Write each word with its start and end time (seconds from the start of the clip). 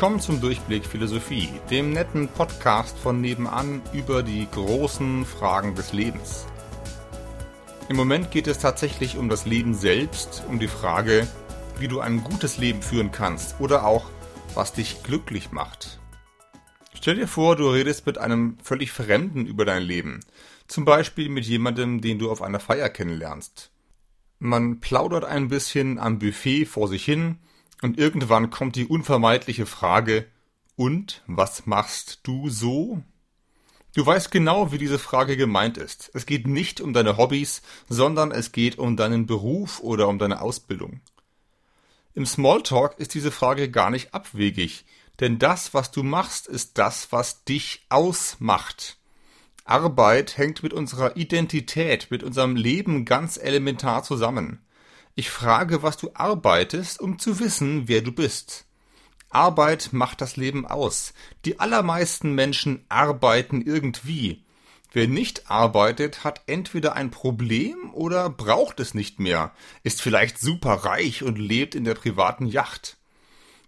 Willkommen 0.00 0.20
zum 0.20 0.40
Durchblick 0.40 0.86
Philosophie, 0.86 1.50
dem 1.68 1.92
netten 1.92 2.26
Podcast 2.28 2.96
von 2.96 3.20
nebenan 3.20 3.82
über 3.92 4.22
die 4.22 4.48
großen 4.50 5.26
Fragen 5.26 5.74
des 5.74 5.92
Lebens. 5.92 6.46
Im 7.90 7.96
Moment 7.96 8.30
geht 8.30 8.46
es 8.46 8.58
tatsächlich 8.58 9.18
um 9.18 9.28
das 9.28 9.44
Leben 9.44 9.74
selbst, 9.74 10.42
um 10.48 10.58
die 10.58 10.68
Frage, 10.68 11.28
wie 11.78 11.86
du 11.86 12.00
ein 12.00 12.24
gutes 12.24 12.56
Leben 12.56 12.80
führen 12.80 13.12
kannst 13.12 13.60
oder 13.60 13.84
auch, 13.84 14.06
was 14.54 14.72
dich 14.72 15.02
glücklich 15.02 15.52
macht. 15.52 16.00
Stell 16.94 17.16
dir 17.16 17.28
vor, 17.28 17.56
du 17.56 17.68
redest 17.68 18.06
mit 18.06 18.16
einem 18.16 18.56
völlig 18.62 18.92
Fremden 18.92 19.44
über 19.44 19.66
dein 19.66 19.82
Leben, 19.82 20.20
zum 20.66 20.86
Beispiel 20.86 21.28
mit 21.28 21.44
jemandem, 21.44 22.00
den 22.00 22.18
du 22.18 22.30
auf 22.30 22.40
einer 22.40 22.58
Feier 22.58 22.88
kennenlernst. 22.88 23.70
Man 24.38 24.80
plaudert 24.80 25.26
ein 25.26 25.48
bisschen 25.48 25.98
am 25.98 26.18
Buffet 26.18 26.64
vor 26.64 26.88
sich 26.88 27.04
hin, 27.04 27.36
und 27.82 27.98
irgendwann 27.98 28.50
kommt 28.50 28.76
die 28.76 28.86
unvermeidliche 28.86 29.66
Frage, 29.66 30.26
und 30.76 31.22
was 31.26 31.66
machst 31.66 32.20
du 32.22 32.48
so? 32.48 33.02
Du 33.94 34.06
weißt 34.06 34.30
genau, 34.30 34.72
wie 34.72 34.78
diese 34.78 34.98
Frage 34.98 35.36
gemeint 35.36 35.76
ist. 35.76 36.10
Es 36.14 36.24
geht 36.24 36.46
nicht 36.46 36.80
um 36.80 36.94
deine 36.94 37.16
Hobbys, 37.16 37.60
sondern 37.88 38.30
es 38.30 38.52
geht 38.52 38.78
um 38.78 38.96
deinen 38.96 39.26
Beruf 39.26 39.80
oder 39.80 40.08
um 40.08 40.18
deine 40.18 40.40
Ausbildung. 40.40 41.00
Im 42.14 42.24
Smalltalk 42.24 42.98
ist 42.98 43.14
diese 43.14 43.30
Frage 43.30 43.70
gar 43.70 43.90
nicht 43.90 44.14
abwegig, 44.14 44.84
denn 45.20 45.38
das, 45.38 45.74
was 45.74 45.90
du 45.90 46.02
machst, 46.02 46.46
ist 46.46 46.78
das, 46.78 47.12
was 47.12 47.44
dich 47.44 47.84
ausmacht. 47.88 48.96
Arbeit 49.64 50.38
hängt 50.38 50.62
mit 50.62 50.72
unserer 50.72 51.16
Identität, 51.16 52.10
mit 52.10 52.22
unserem 52.22 52.56
Leben 52.56 53.04
ganz 53.04 53.36
elementar 53.36 54.02
zusammen. 54.02 54.64
Ich 55.20 55.28
frage, 55.28 55.82
was 55.82 55.98
du 55.98 56.08
arbeitest, 56.14 56.98
um 56.98 57.18
zu 57.18 57.40
wissen, 57.40 57.88
wer 57.88 58.00
du 58.00 58.10
bist. 58.10 58.64
Arbeit 59.28 59.90
macht 59.92 60.22
das 60.22 60.38
Leben 60.38 60.66
aus. 60.66 61.12
Die 61.44 61.60
allermeisten 61.60 62.34
Menschen 62.34 62.86
arbeiten 62.88 63.60
irgendwie. 63.60 64.46
Wer 64.94 65.08
nicht 65.08 65.50
arbeitet, 65.50 66.24
hat 66.24 66.40
entweder 66.46 66.94
ein 66.94 67.10
Problem 67.10 67.92
oder 67.92 68.30
braucht 68.30 68.80
es 68.80 68.94
nicht 68.94 69.20
mehr, 69.20 69.52
ist 69.82 70.00
vielleicht 70.00 70.38
super 70.38 70.86
reich 70.86 71.22
und 71.22 71.36
lebt 71.36 71.74
in 71.74 71.84
der 71.84 71.96
privaten 71.96 72.46
Yacht. 72.46 72.96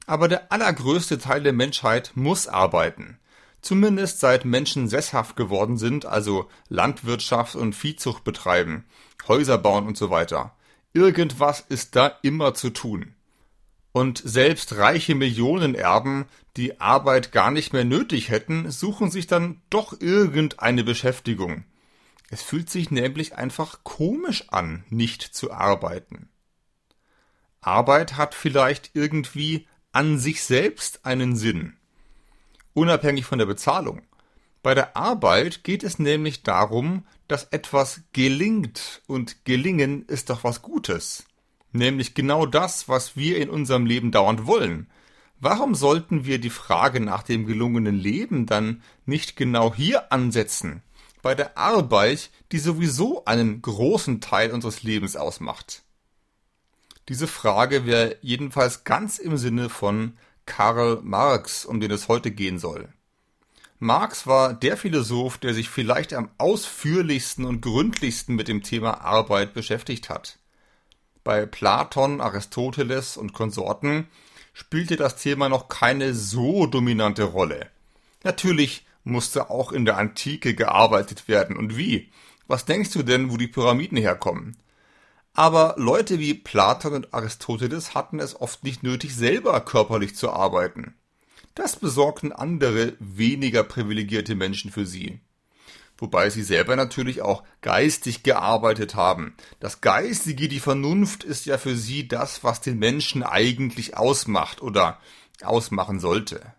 Aber 0.07 0.29
der 0.29 0.51
allergrößte 0.53 1.19
Teil 1.19 1.43
der 1.43 1.53
Menschheit 1.53 2.13
muss 2.15 2.49
arbeiten. 2.49 3.19
Zumindest 3.61 4.21
seit 4.21 4.47
Menschen 4.47 4.89
sesshaft 4.89 5.37
geworden 5.37 5.77
sind, 5.77 6.07
also 6.07 6.49
Landwirtschaft 6.71 7.57
und 7.57 7.75
Viehzucht 7.75 8.25
betreiben, 8.25 8.87
Häuser 9.29 9.59
bauen 9.59 9.87
und 9.87 9.99
so 9.99 10.09
weiter. 10.09 10.55
Irgendwas 10.93 11.61
ist 11.61 11.97
da 11.97 12.19
immer 12.23 12.55
zu 12.55 12.71
tun. 12.71 13.15
Und 13.93 14.23
selbst 14.25 14.77
reiche 14.77 15.15
Millionenerben, 15.15 16.27
die 16.57 16.81
Arbeit 16.81 17.33
gar 17.33 17.51
nicht 17.51 17.73
mehr 17.73 17.85
nötig 17.85 18.31
hätten, 18.31 18.71
suchen 18.71 19.11
sich 19.11 19.27
dann 19.27 19.61
doch 19.69 20.01
irgendeine 20.01 20.83
Beschäftigung. 20.85 21.65
Es 22.31 22.43
fühlt 22.43 22.71
sich 22.71 22.91
nämlich 22.91 23.37
einfach 23.37 23.85
komisch 23.85 24.49
an, 24.49 24.85
nicht 24.89 25.23
zu 25.23 25.53
arbeiten. 25.53 26.31
Arbeit 27.61 28.17
hat 28.17 28.35
vielleicht 28.35 28.91
irgendwie 28.95 29.69
an 29.93 30.19
sich 30.19 30.43
selbst 30.43 31.05
einen 31.05 31.37
Sinn. 31.37 31.75
Unabhängig 32.73 33.27
von 33.27 33.39
der 33.39 33.47
Bezahlung. 33.47 34.01
Bei 34.63 34.75
der 34.75 34.97
Arbeit 34.97 35.65
geht 35.65 35.83
es 35.83 35.99
nämlich 35.99 36.43
darum, 36.43 37.05
dass 37.33 37.45
etwas 37.45 38.03
gelingt 38.13 39.01
und 39.07 39.47
gelingen 39.47 40.05
ist 40.05 40.29
doch 40.29 40.45
was 40.45 40.61
Gutes. 40.61 41.25
Nämlich 41.73 42.13
genau 42.15 42.45
das, 42.45 42.91
was 42.91 43.17
wir 43.17 43.39
in 43.39 43.49
unserem 43.49 43.87
Leben 43.87 44.11
dauernd 44.11 44.47
wollen. 44.47 44.91
Warum 45.41 45.75
sollten 45.75 46.27
wir 46.27 46.39
die 46.39 46.51
Frage 46.51 47.01
nach 47.01 47.23
dem 47.23 47.47
gelungenen 47.47 47.99
Leben 47.99 48.45
dann 48.45 48.83
nicht 49.07 49.35
genau 49.35 49.75
hier 49.75 50.13
ansetzen? 50.13 50.83
Bei 51.23 51.35
der 51.35 51.57
Arbeit, 51.57 52.29
die 52.53 52.59
sowieso 52.59 53.25
einen 53.25 53.63
großen 53.63 54.21
Teil 54.21 54.51
unseres 54.51 54.83
Lebens 54.83 55.17
ausmacht. 55.17 55.85
Diese 57.09 57.27
Frage 57.27 57.87
wäre 57.87 58.19
jedenfalls 58.21 58.85
ganz 58.85 59.19
im 59.19 59.39
Sinne 59.39 59.71
von 59.71 60.19
Karl 60.45 61.01
Marx, 61.03 61.65
um 61.65 61.81
den 61.81 61.93
es 61.93 62.09
heute 62.09 62.31
gehen 62.31 62.59
soll. 62.59 62.93
Marx 63.83 64.29
war 64.29 64.55
der 64.55 64.77
Philosoph, 64.77 65.39
der 65.39 65.55
sich 65.55 65.69
vielleicht 65.69 66.15
am 66.15 66.31
ausführlichsten 66.39 67.45
und 67.45 67.63
gründlichsten 67.63 68.37
mit 68.37 68.47
dem 68.47 68.63
Thema 68.63 69.01
Arbeit 69.01 69.55
beschäftigt 69.55 70.09
hat. 70.09 70.39
Bei 71.25 71.47
Platon, 71.47 72.21
Aristoteles 72.21 73.17
und 73.17 73.33
Konsorten 73.33 74.07
spielte 74.53 74.95
das 74.95 75.17
Thema 75.17 75.49
noch 75.49 75.69
keine 75.69 76.15
so 76.15 76.67
dominante 76.67 77.25
Rolle. 77.25 77.71
Natürlich 78.23 78.87
musste 79.03 79.51
auch 79.51 79.73
in 79.73 79.85
der 79.85 79.97
Antike 79.97 80.55
gearbeitet 80.55 81.27
werden 81.27 81.57
und 81.57 81.77
wie? 81.77 82.13
Was 82.47 82.65
denkst 82.65 82.93
du 82.93 83.03
denn, 83.03 83.33
wo 83.33 83.37
die 83.37 83.49
Pyramiden 83.49 83.99
herkommen? 83.99 84.57
Aber 85.35 85.75
Leute 85.77 86.21
wie 86.21 86.35
Platon 86.35 86.93
und 86.95 87.13
Aristoteles 87.13 87.97
hatten 87.97 88.21
es 88.21 88.41
oft 88.41 88.63
nicht 88.63 88.85
nötig, 88.85 89.17
selber 89.17 89.61
körperlich 89.61 90.15
zu 90.15 90.31
arbeiten. 90.31 90.95
Das 91.55 91.77
besorgten 91.77 92.33
andere, 92.33 92.95
weniger 92.99 93.63
privilegierte 93.63 94.35
Menschen 94.35 94.71
für 94.71 94.87
sie. 94.87 95.21
Wobei 95.99 96.31
sie 96.31 96.43
selber 96.43 96.75
natürlich 96.75 97.23
auch 97.23 97.45
geistig 97.61 98.23
gearbeitet 98.23 98.95
haben. 98.95 99.37
Das 99.61 99.81
Geistige, 99.81 100.49
die 100.49 100.61
Vernunft 100.61 101.23
ist 101.23 101.47
ja 101.47 101.59
für 101.59 101.77
sie 101.77 102.09
das, 102.09 102.43
was 102.43 102.61
den 102.61 102.79
Menschen 102.79 103.23
eigentlich 103.23 103.97
ausmacht 103.97 104.63
oder 104.63 104.99
ausmachen 105.43 106.01
sollte. 106.01 106.55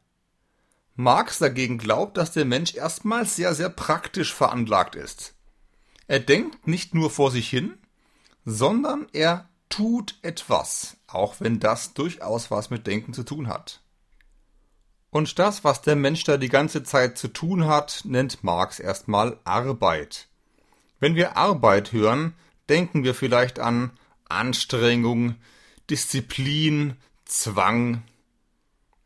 Marx 0.96 1.40
dagegen 1.40 1.80
glaubt, 1.80 2.18
dass 2.18 2.31
der 2.31 2.46
Mensch 2.46 2.75
erstmals 2.75 3.36
sehr, 3.36 3.56
sehr 3.56 3.70
praktisch 3.70 4.34
veranlagt 4.34 4.96
ist. 4.96 5.34
Er 6.08 6.20
denkt 6.20 6.68
nicht 6.68 6.94
nur 6.94 7.10
vor 7.10 7.31
sich 7.31 7.50
hin, 7.50 7.74
sondern 8.46 9.08
er 9.12 9.50
tut 9.70 10.20
etwas, 10.22 10.98
auch 11.08 11.40
wenn 11.40 11.60
das 11.60 11.94
durchaus 11.94 12.52
was 12.52 12.70
mit 12.70 12.86
Denken 12.86 13.14
zu 13.14 13.24
tun 13.24 13.48
hat. 13.48 13.83
Und 15.13 15.38
das, 15.38 15.63
was 15.63 15.84
der 15.84 15.96
Mensch 15.96 16.24
da 16.24 16.38
die 16.38 16.50
ganze 16.50 16.81
Zeit 16.81 17.19
zu 17.19 17.28
tun 17.28 17.68
hat, 17.68 18.01
nennt 18.03 18.44
Marx 18.44 18.79
erstmal 18.79 19.38
Arbeit. 19.44 20.28
Wenn 21.00 21.13
wir 21.13 21.38
Arbeit 21.38 21.91
hören, 21.91 22.34
denken 22.68 23.03
wir 23.03 23.13
vielleicht 23.13 23.59
an 23.59 23.91
Anstrengung, 24.28 25.35
Disziplin, 25.88 26.97
Zwang. 27.25 28.01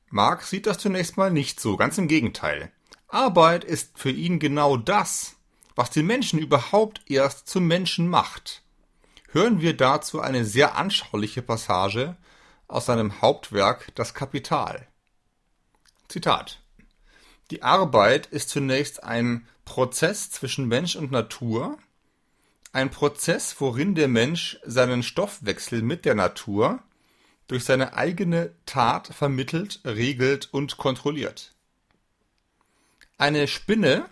Marx 0.10 0.50
sieht 0.50 0.66
das 0.66 0.78
zunächst 0.78 1.18
mal 1.18 1.30
nicht 1.30 1.60
so, 1.60 1.76
ganz 1.76 1.98
im 1.98 2.08
Gegenteil. 2.08 2.72
Arbeit 3.10 3.66
ist 3.66 4.00
für 4.00 4.12
ihn 4.12 4.40
genau 4.40 4.78
das, 4.78 5.36
was 5.76 5.90
den 5.90 6.06
Menschen 6.06 6.40
überhaupt 6.40 7.02
erst 7.08 7.50
zum 7.50 7.68
Menschen 7.68 8.08
macht. 8.08 8.64
Hören 9.34 9.60
wir 9.60 9.76
dazu 9.76 10.22
eine 10.22 10.46
sehr 10.46 10.78
anschauliche 10.78 11.42
Passage 11.42 12.16
aus 12.70 12.86
seinem 12.86 13.22
Hauptwerk 13.22 13.94
Das 13.96 14.14
Kapital. 14.14 14.88
Zitat. 16.08 16.62
Die 17.52 17.64
Arbeit 17.64 18.28
ist 18.28 18.50
zunächst 18.50 19.04
ein 19.04 19.48
Prozess 19.66 20.30
zwischen 20.32 20.68
Mensch 20.68 20.96
und 20.96 21.12
Natur, 21.12 21.78
ein 22.74 22.92
Prozess, 22.92 23.56
worin 23.60 23.96
der 23.96 24.08
Mensch 24.08 24.60
seinen 24.66 25.04
Stoffwechsel 25.04 25.82
mit 25.82 26.06
der 26.06 26.16
Natur 26.16 26.84
durch 27.48 27.64
seine 27.64 27.94
eigene 27.94 28.54
Tat 28.66 29.08
vermittelt, 29.08 29.80
regelt 29.86 30.50
und 30.52 30.78
kontrolliert. 30.78 31.54
Eine 33.18 33.48
Spinne 33.48 34.06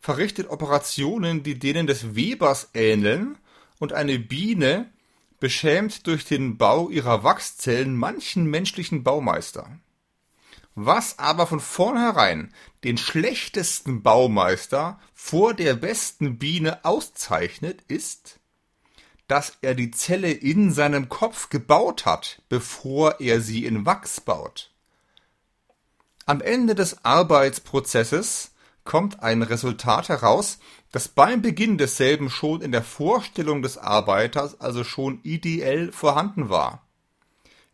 verrichtet 0.00 0.50
Operationen, 0.50 1.42
die 1.42 1.58
denen 1.58 1.86
des 1.86 2.14
Webers 2.14 2.70
ähneln, 2.74 3.38
und 3.78 3.92
eine 3.92 4.18
Biene 4.18 4.92
beschämt 5.40 6.06
durch 6.06 6.24
den 6.24 6.56
Bau 6.56 6.88
ihrer 6.88 7.24
Wachszellen 7.24 7.96
manchen 7.96 8.44
menschlichen 8.44 9.02
Baumeister. 9.02 9.80
Was 10.74 11.18
aber 11.18 11.46
von 11.46 11.60
vornherein 11.60 12.52
den 12.82 12.96
schlechtesten 12.96 14.02
Baumeister 14.02 14.98
vor 15.12 15.52
der 15.52 15.74
besten 15.74 16.38
Biene 16.38 16.84
auszeichnet, 16.84 17.82
ist, 17.88 18.40
dass 19.28 19.58
er 19.60 19.74
die 19.74 19.90
Zelle 19.90 20.30
in 20.30 20.72
seinem 20.72 21.08
Kopf 21.08 21.50
gebaut 21.50 22.06
hat, 22.06 22.42
bevor 22.48 23.20
er 23.20 23.40
sie 23.40 23.66
in 23.66 23.84
Wachs 23.84 24.20
baut. 24.20 24.70
Am 26.24 26.40
Ende 26.40 26.74
des 26.74 27.04
Arbeitsprozesses 27.04 28.52
kommt 28.84 29.22
ein 29.22 29.42
Resultat 29.42 30.08
heraus, 30.08 30.58
das 30.90 31.08
beim 31.08 31.42
Beginn 31.42 31.78
desselben 31.78 32.30
schon 32.30 32.62
in 32.62 32.72
der 32.72 32.82
Vorstellung 32.82 33.62
des 33.62 33.78
Arbeiters 33.78 34.60
also 34.60 34.84
schon 34.84 35.20
ideell 35.22 35.92
vorhanden 35.92 36.48
war 36.48 36.81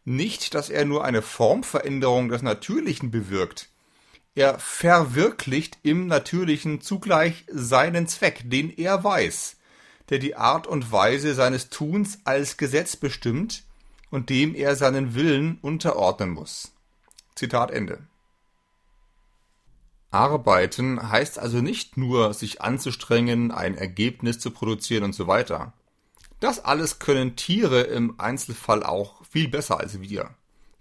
nicht, 0.08 0.54
dass 0.54 0.70
er 0.70 0.84
nur 0.84 1.04
eine 1.04 1.22
Formveränderung 1.22 2.28
des 2.28 2.42
Natürlichen 2.42 3.10
bewirkt. 3.10 3.68
Er 4.34 4.58
verwirklicht 4.58 5.78
im 5.82 6.06
Natürlichen 6.06 6.80
zugleich 6.80 7.44
seinen 7.48 8.06
Zweck, 8.06 8.42
den 8.44 8.70
er 8.70 9.04
weiß, 9.04 9.56
der 10.08 10.18
die 10.18 10.36
Art 10.36 10.66
und 10.66 10.90
Weise 10.92 11.34
seines 11.34 11.68
Tuns 11.68 12.20
als 12.24 12.56
Gesetz 12.56 12.96
bestimmt 12.96 13.64
und 14.10 14.30
dem 14.30 14.54
er 14.54 14.76
seinen 14.76 15.14
Willen 15.14 15.58
unterordnen 15.60 16.30
muss. 16.30 16.72
Zitat 17.34 17.70
Ende. 17.70 18.06
Arbeiten 20.10 21.10
heißt 21.10 21.38
also 21.38 21.60
nicht 21.60 21.98
nur, 21.98 22.32
sich 22.32 22.62
anzustrengen, 22.62 23.50
ein 23.50 23.76
Ergebnis 23.76 24.38
zu 24.38 24.50
produzieren 24.50 25.04
und 25.04 25.14
so 25.14 25.26
weiter. 25.26 25.74
Das 26.40 26.64
alles 26.64 26.98
können 26.98 27.36
Tiere 27.36 27.82
im 27.82 28.18
Einzelfall 28.18 28.82
auch 28.84 29.17
viel 29.30 29.48
besser 29.48 29.78
als 29.80 30.00
wir. 30.00 30.34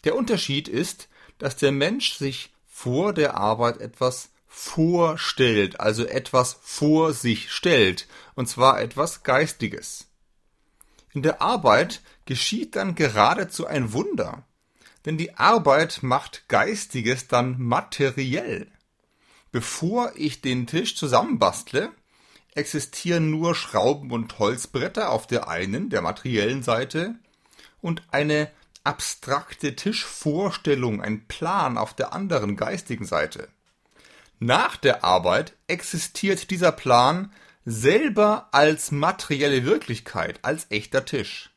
Der 0.04 0.16
Unterschied 0.16 0.68
ist, 0.68 1.10
dass 1.38 1.56
der 1.56 1.72
Mensch 1.72 2.14
sich 2.14 2.54
vor 2.68 3.14
der 3.14 3.36
Arbeit 3.36 3.80
etwas 3.82 4.30
vorstellt, 4.48 5.80
also 5.80 6.06
etwas 6.06 6.58
vor 6.62 7.14
sich 7.14 7.52
stellt, 7.52 8.08
und 8.36 8.48
zwar 8.48 8.82
etwas 8.82 9.24
Geistiges. 9.24 10.08
In 11.14 11.22
der 11.22 11.42
Arbeit 11.42 12.02
geschieht 12.26 12.76
dann 12.76 12.96
geradezu 12.96 13.68
ein 13.68 13.94
Wunder, 13.94 14.44
denn 15.06 15.18
die 15.18 15.36
Arbeit 15.36 16.04
macht 16.04 16.48
Geistiges 16.48 17.28
dann 17.28 17.60
materiell. 17.60 18.68
Bevor 19.52 20.12
ich 20.16 20.42
den 20.42 20.68
Tisch 20.68 20.96
zusammenbastle, 20.96 21.92
existieren 22.54 23.30
nur 23.30 23.56
Schrauben 23.56 24.12
und 24.12 24.40
Holzbretter 24.40 25.12
auf 25.12 25.28
der 25.28 25.48
einen, 25.48 25.90
der 25.90 26.02
materiellen 26.02 26.64
Seite, 26.64 27.16
und 27.82 28.04
eine 28.12 28.50
abstrakte 28.84 29.76
Tischvorstellung, 29.76 31.02
ein 31.02 31.28
Plan 31.28 31.78
auf 31.78 31.94
der 31.94 32.14
anderen 32.14 32.56
geistigen 32.56 33.06
Seite. 33.06 33.50
Nach 34.40 34.78
der 34.78 35.04
Arbeit 35.04 35.54
existiert 35.68 36.52
dieser 36.52 36.72
Plan 36.72 37.32
selber 37.66 38.48
als 38.52 38.92
materielle 38.92 39.66
Wirklichkeit, 39.66 40.40
als 40.44 40.68
echter 40.70 41.04
Tisch. 41.06 41.52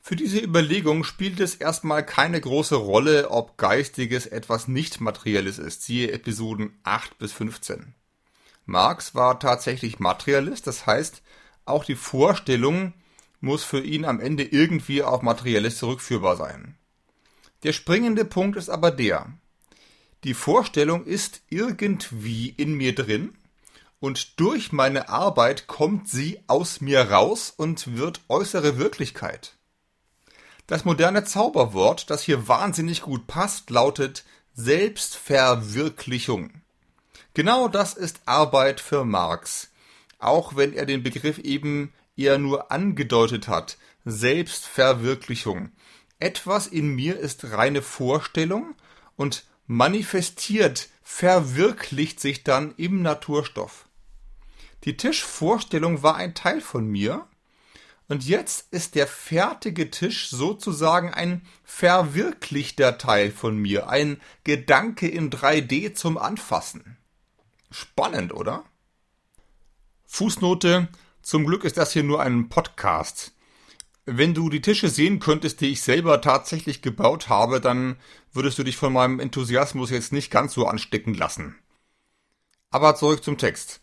Für 0.00 0.16
diese 0.16 0.38
Überlegung 0.38 1.04
spielt 1.04 1.38
es 1.38 1.54
erstmal 1.54 2.06
keine 2.06 2.40
große 2.40 2.76
Rolle, 2.76 3.30
ob 3.30 3.58
Geistiges 3.58 4.26
etwas 4.26 4.66
nicht 4.66 5.02
Materielles 5.02 5.58
ist, 5.58 5.82
siehe 5.82 6.12
Episoden 6.12 6.78
8 6.82 7.18
bis 7.18 7.32
15. 7.32 7.94
Marx 8.64 9.14
war 9.14 9.38
tatsächlich 9.38 9.98
Materialist, 9.98 10.66
das 10.66 10.86
heißt, 10.86 11.20
auch 11.66 11.84
die 11.84 11.94
Vorstellung 11.94 12.94
muss 13.40 13.64
für 13.64 13.82
ihn 13.82 14.04
am 14.04 14.20
Ende 14.20 14.44
irgendwie 14.44 15.02
auf 15.02 15.22
Materielles 15.22 15.78
zurückführbar 15.78 16.36
sein. 16.36 16.76
Der 17.62 17.72
springende 17.72 18.24
Punkt 18.24 18.56
ist 18.56 18.68
aber 18.68 18.90
der, 18.90 19.32
die 20.24 20.34
Vorstellung 20.34 21.04
ist 21.04 21.42
irgendwie 21.48 22.48
in 22.48 22.74
mir 22.74 22.94
drin 22.94 23.34
und 24.00 24.40
durch 24.40 24.72
meine 24.72 25.08
Arbeit 25.08 25.68
kommt 25.68 26.08
sie 26.08 26.40
aus 26.46 26.80
mir 26.80 27.10
raus 27.10 27.52
und 27.56 27.96
wird 27.96 28.20
äußere 28.28 28.78
Wirklichkeit. 28.78 29.56
Das 30.66 30.84
moderne 30.84 31.24
Zauberwort, 31.24 32.10
das 32.10 32.22
hier 32.22 32.48
wahnsinnig 32.48 33.02
gut 33.02 33.26
passt, 33.26 33.70
lautet 33.70 34.24
Selbstverwirklichung. 34.54 36.50
Genau 37.32 37.68
das 37.68 37.94
ist 37.94 38.20
Arbeit 38.26 38.80
für 38.80 39.04
Marx, 39.04 39.70
auch 40.18 40.56
wenn 40.56 40.72
er 40.72 40.84
den 40.84 41.02
Begriff 41.02 41.38
eben 41.38 41.92
eher 42.18 42.38
nur 42.38 42.70
angedeutet 42.72 43.48
hat. 43.48 43.78
Selbstverwirklichung. 44.04 45.72
Etwas 46.18 46.66
in 46.66 46.94
mir 46.94 47.18
ist 47.18 47.52
reine 47.52 47.82
Vorstellung 47.82 48.74
und 49.16 49.44
manifestiert, 49.66 50.88
verwirklicht 51.02 52.20
sich 52.20 52.44
dann 52.44 52.74
im 52.76 53.02
Naturstoff. 53.02 53.86
Die 54.84 54.96
Tischvorstellung 54.96 56.02
war 56.02 56.16
ein 56.16 56.34
Teil 56.34 56.60
von 56.60 56.86
mir, 56.86 57.26
und 58.08 58.24
jetzt 58.24 58.72
ist 58.72 58.94
der 58.94 59.06
fertige 59.06 59.90
Tisch 59.90 60.30
sozusagen 60.30 61.12
ein 61.12 61.42
verwirklichter 61.62 62.96
Teil 62.96 63.30
von 63.30 63.58
mir, 63.58 63.90
ein 63.90 64.18
Gedanke 64.44 65.06
in 65.06 65.30
3D 65.30 65.92
zum 65.92 66.16
Anfassen. 66.16 66.96
Spannend, 67.70 68.32
oder? 68.32 68.64
Fußnote. 70.06 70.88
Zum 71.28 71.44
Glück 71.44 71.64
ist 71.64 71.76
das 71.76 71.92
hier 71.92 72.04
nur 72.04 72.22
ein 72.22 72.48
Podcast. 72.48 73.34
Wenn 74.06 74.32
du 74.32 74.48
die 74.48 74.62
Tische 74.62 74.88
sehen 74.88 75.20
könntest, 75.20 75.60
die 75.60 75.66
ich 75.66 75.82
selber 75.82 76.22
tatsächlich 76.22 76.80
gebaut 76.80 77.28
habe, 77.28 77.60
dann 77.60 77.96
würdest 78.32 78.58
du 78.58 78.62
dich 78.62 78.78
von 78.78 78.94
meinem 78.94 79.20
Enthusiasmus 79.20 79.90
jetzt 79.90 80.10
nicht 80.10 80.30
ganz 80.30 80.54
so 80.54 80.66
anstecken 80.66 81.12
lassen. 81.12 81.58
Aber 82.70 82.94
zurück 82.94 83.22
zum 83.22 83.36
Text. 83.36 83.82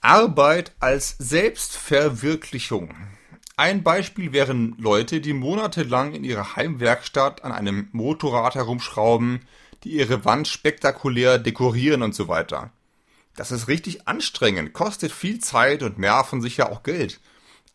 Arbeit 0.00 0.72
als 0.80 1.14
Selbstverwirklichung. 1.18 2.94
Ein 3.58 3.82
Beispiel 3.82 4.32
wären 4.32 4.74
Leute, 4.78 5.20
die 5.20 5.34
monatelang 5.34 6.14
in 6.14 6.24
ihrer 6.24 6.56
Heimwerkstatt 6.56 7.44
an 7.44 7.52
einem 7.52 7.90
Motorrad 7.92 8.54
herumschrauben, 8.54 9.40
die 9.84 9.90
ihre 9.90 10.24
Wand 10.24 10.48
spektakulär 10.48 11.38
dekorieren 11.38 12.00
und 12.00 12.14
so 12.14 12.28
weiter. 12.28 12.72
Das 13.38 13.52
ist 13.52 13.68
richtig 13.68 14.08
anstrengend, 14.08 14.72
kostet 14.72 15.12
viel 15.12 15.38
Zeit 15.38 15.84
und 15.84 15.96
Nerven 15.96 16.42
sicher 16.42 16.72
auch 16.72 16.82
Geld. 16.82 17.20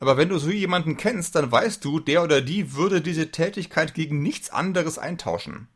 Aber 0.02 0.18
wenn 0.18 0.28
du 0.28 0.38
so 0.38 0.50
jemanden 0.50 0.98
kennst, 0.98 1.36
dann 1.36 1.50
weißt 1.50 1.86
du, 1.86 2.02
der 2.02 2.22
oder 2.22 2.42
die 2.42 2.74
würde 2.76 3.00
diese 3.00 3.32
Tätigkeit 3.32 3.94
gegen 3.94 4.22
nichts 4.22 4.50
anderes 4.50 4.98
eintauschen. 4.98 5.70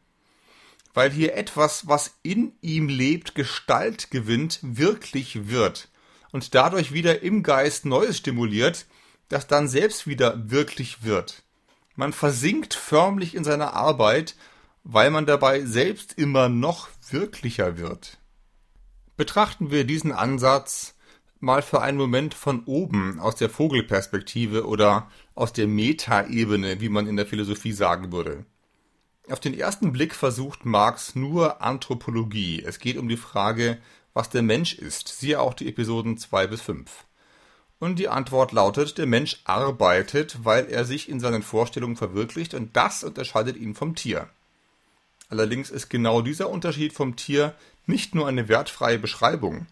Weil 0.94 1.10
hier 1.10 1.36
etwas, 1.38 1.88
was 1.88 2.16
in 2.22 2.52
ihm 2.60 2.90
lebt, 2.90 3.34
Gestalt 3.34 4.12
gewinnt, 4.12 4.60
wirklich 4.62 5.48
wird 5.48 5.88
und 6.34 6.54
dadurch 6.54 6.92
wieder 6.92 7.24
im 7.24 7.42
Geist 7.42 7.86
Neues 7.86 8.18
stimuliert, 8.18 8.88
das 9.30 9.48
dann 9.48 9.70
selbst 9.70 10.06
wieder 10.06 10.52
wirklich 10.52 11.04
wird. 11.04 11.44
Man 11.96 12.12
versinkt 12.12 12.74
förmlich 12.74 13.36
in 13.36 13.46
seiner 13.46 13.74
Arbeit, 13.74 14.36
weil 14.84 15.12
man 15.12 15.26
dabei 15.26 15.64
selbst 15.64 16.12
immer 16.18 16.50
noch 16.50 16.90
wirklicher 17.10 17.78
wird. 17.78 18.18
Betrachten 19.18 19.72
wir 19.72 19.84
diesen 19.84 20.12
Ansatz 20.12 20.94
mal 21.40 21.64
für 21.64 21.82
einen 21.82 21.98
Moment 21.98 22.36
von 22.36 22.64
oben 22.66 23.20
aus 23.20 23.36
der 23.36 23.50
Vogelperspektive 23.50 24.68
oder 24.68 25.10
aus 25.34 25.54
der 25.54 25.68
Metaebene, 25.68 26.82
wie 26.82 26.90
man 26.90 27.08
in 27.08 27.18
der 27.18 27.26
Philosophie 27.26 27.72
sagen 27.72 28.12
würde. 28.12 28.46
Auf 29.30 29.40
den 29.40 29.56
ersten 29.56 29.92
Blick 29.92 30.14
versucht 30.14 30.66
Marx 30.66 31.16
nur 31.16 31.64
Anthropologie. 31.64 32.64
Es 32.64 32.78
geht 32.80 32.98
um 32.98 33.10
die 33.10 33.18
Frage, 33.18 33.80
was 34.14 34.30
der 34.30 34.44
Mensch 34.44 34.76
ist. 34.76 35.08
Siehe 35.08 35.40
auch 35.40 35.56
die 35.56 35.68
Episoden 35.68 36.18
2 36.18 36.48
bis 36.48 36.62
5. 36.62 37.06
Und 37.80 37.98
die 37.98 38.10
Antwort 38.10 38.52
lautet, 38.52 39.00
der 39.00 39.08
Mensch 39.08 39.42
arbeitet, 39.46 40.46
weil 40.46 40.68
er 40.68 40.86
sich 40.86 41.10
in 41.10 41.20
seinen 41.20 41.44
Vorstellungen 41.44 41.96
verwirklicht 41.96 42.54
und 42.54 42.76
das 42.76 43.04
unterscheidet 43.04 43.58
ihn 43.58 43.76
vom 43.76 43.96
Tier. 43.96 44.30
Allerdings 45.30 45.70
ist 45.72 45.90
genau 45.90 46.22
dieser 46.22 46.50
Unterschied 46.50 46.94
vom 46.94 47.16
Tier 47.16 47.54
nicht 47.88 48.16
nur 48.16 48.28
eine 48.28 48.48
wertfreie 48.48 49.00
Beschreibung. 49.00 49.68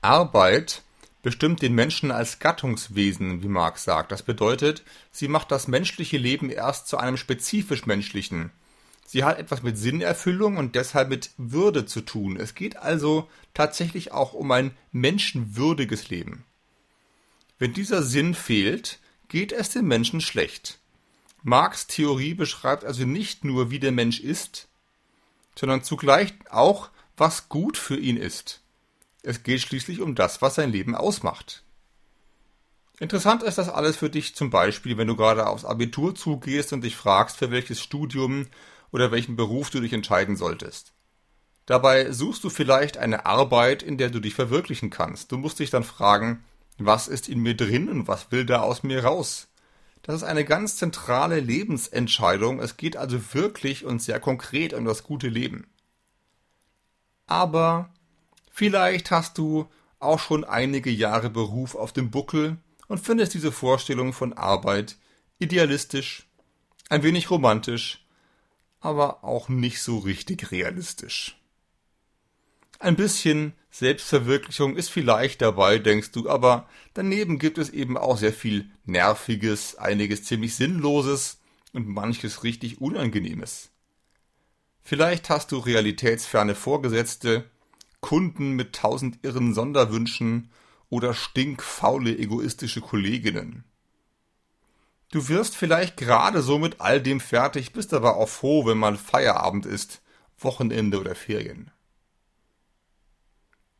Arbeit 0.00 0.82
bestimmt 1.22 1.62
den 1.62 1.74
Menschen 1.74 2.10
als 2.10 2.40
Gattungswesen, 2.40 3.42
wie 3.42 3.48
Marx 3.48 3.84
sagt. 3.84 4.12
Das 4.12 4.22
bedeutet, 4.22 4.82
sie 5.10 5.28
macht 5.28 5.50
das 5.50 5.68
menschliche 5.68 6.18
Leben 6.18 6.50
erst 6.50 6.88
zu 6.88 6.98
einem 6.98 7.16
spezifisch 7.16 7.86
menschlichen. 7.86 8.50
Sie 9.06 9.24
hat 9.24 9.38
etwas 9.38 9.62
mit 9.62 9.78
Sinnerfüllung 9.78 10.56
und 10.56 10.74
deshalb 10.74 11.08
mit 11.08 11.30
Würde 11.36 11.86
zu 11.86 12.00
tun. 12.00 12.36
Es 12.36 12.54
geht 12.54 12.76
also 12.76 13.28
tatsächlich 13.54 14.12
auch 14.12 14.32
um 14.32 14.50
ein 14.50 14.76
menschenwürdiges 14.90 16.08
Leben. 16.08 16.44
Wenn 17.58 17.72
dieser 17.72 18.02
Sinn 18.02 18.34
fehlt, 18.34 18.98
geht 19.28 19.52
es 19.52 19.70
dem 19.70 19.86
Menschen 19.86 20.20
schlecht. 20.20 20.78
Marx 21.42 21.86
Theorie 21.86 22.34
beschreibt 22.34 22.84
also 22.84 23.04
nicht 23.04 23.44
nur, 23.44 23.70
wie 23.70 23.78
der 23.78 23.92
Mensch 23.92 24.20
ist, 24.20 24.68
sondern 25.56 25.84
zugleich 25.84 26.34
auch, 26.50 26.90
was 27.22 27.48
gut 27.48 27.78
für 27.78 27.96
ihn 27.96 28.16
ist. 28.16 28.62
Es 29.22 29.44
geht 29.44 29.60
schließlich 29.60 30.00
um 30.00 30.16
das, 30.16 30.42
was 30.42 30.56
sein 30.56 30.72
Leben 30.72 30.96
ausmacht. 30.96 31.62
Interessant 32.98 33.44
ist 33.44 33.58
das 33.58 33.68
alles 33.68 33.96
für 33.96 34.10
dich 34.10 34.34
zum 34.34 34.50
Beispiel, 34.50 34.98
wenn 34.98 35.06
du 35.06 35.14
gerade 35.14 35.46
aufs 35.46 35.64
Abitur 35.64 36.16
zugehst 36.16 36.72
und 36.72 36.82
dich 36.82 36.96
fragst, 36.96 37.36
für 37.36 37.52
welches 37.52 37.80
Studium 37.80 38.48
oder 38.90 39.12
welchen 39.12 39.36
Beruf 39.36 39.70
du 39.70 39.78
dich 39.78 39.92
entscheiden 39.92 40.34
solltest. 40.34 40.94
Dabei 41.66 42.10
suchst 42.10 42.42
du 42.42 42.50
vielleicht 42.50 42.98
eine 42.98 43.24
Arbeit, 43.24 43.84
in 43.84 43.98
der 43.98 44.10
du 44.10 44.18
dich 44.18 44.34
verwirklichen 44.34 44.90
kannst. 44.90 45.30
Du 45.30 45.38
musst 45.38 45.60
dich 45.60 45.70
dann 45.70 45.84
fragen, 45.84 46.42
was 46.76 47.06
ist 47.06 47.28
in 47.28 47.38
mir 47.38 47.56
drin 47.56 47.88
und 47.88 48.08
was 48.08 48.32
will 48.32 48.44
da 48.44 48.62
aus 48.62 48.82
mir 48.82 49.04
raus? 49.04 49.46
Das 50.02 50.16
ist 50.16 50.24
eine 50.24 50.44
ganz 50.44 50.74
zentrale 50.74 51.38
Lebensentscheidung. 51.38 52.58
Es 52.58 52.76
geht 52.76 52.96
also 52.96 53.32
wirklich 53.32 53.84
und 53.84 54.02
sehr 54.02 54.18
konkret 54.18 54.74
um 54.74 54.84
das 54.84 55.04
gute 55.04 55.28
Leben. 55.28 55.68
Aber 57.26 57.92
Vielleicht 58.54 59.10
hast 59.10 59.38
du 59.38 59.66
auch 59.98 60.20
schon 60.20 60.44
einige 60.44 60.90
Jahre 60.90 61.30
Beruf 61.30 61.74
auf 61.74 61.92
dem 61.92 62.10
Buckel 62.10 62.58
und 62.86 63.00
findest 63.00 63.32
diese 63.32 63.50
Vorstellung 63.50 64.12
von 64.12 64.34
Arbeit 64.34 64.98
idealistisch, 65.38 66.28
ein 66.90 67.02
wenig 67.02 67.30
romantisch, 67.30 68.06
aber 68.80 69.24
auch 69.24 69.48
nicht 69.48 69.80
so 69.80 69.98
richtig 69.98 70.50
realistisch. 70.50 71.40
Ein 72.78 72.94
bisschen 72.94 73.54
Selbstverwirklichung 73.70 74.76
ist 74.76 74.90
vielleicht 74.90 75.40
dabei, 75.40 75.78
denkst 75.78 76.12
du, 76.12 76.28
aber 76.28 76.68
daneben 76.92 77.38
gibt 77.38 77.56
es 77.56 77.70
eben 77.70 77.96
auch 77.96 78.18
sehr 78.18 78.34
viel 78.34 78.70
Nerviges, 78.84 79.76
einiges 79.76 80.24
ziemlich 80.24 80.54
Sinnloses 80.56 81.40
und 81.72 81.88
manches 81.88 82.44
richtig 82.44 82.82
Unangenehmes. 82.82 83.71
Vielleicht 84.82 85.30
hast 85.30 85.52
du 85.52 85.58
realitätsferne 85.58 86.54
Vorgesetzte, 86.54 87.44
Kunden 88.00 88.52
mit 88.52 88.74
tausend 88.74 89.20
irren 89.22 89.54
Sonderwünschen 89.54 90.50
oder 90.90 91.14
stinkfaule 91.14 92.18
egoistische 92.18 92.80
Kolleginnen. 92.80 93.64
Du 95.12 95.28
wirst 95.28 95.56
vielleicht 95.56 95.96
gerade 95.96 96.42
so 96.42 96.58
mit 96.58 96.80
all 96.80 97.00
dem 97.00 97.20
fertig, 97.20 97.72
bist 97.72 97.94
aber 97.94 98.16
auch 98.16 98.28
froh, 98.28 98.66
wenn 98.66 98.78
mal 98.78 98.96
Feierabend 98.96 99.66
ist, 99.66 100.02
Wochenende 100.38 100.98
oder 100.98 101.14
Ferien. 101.14 101.70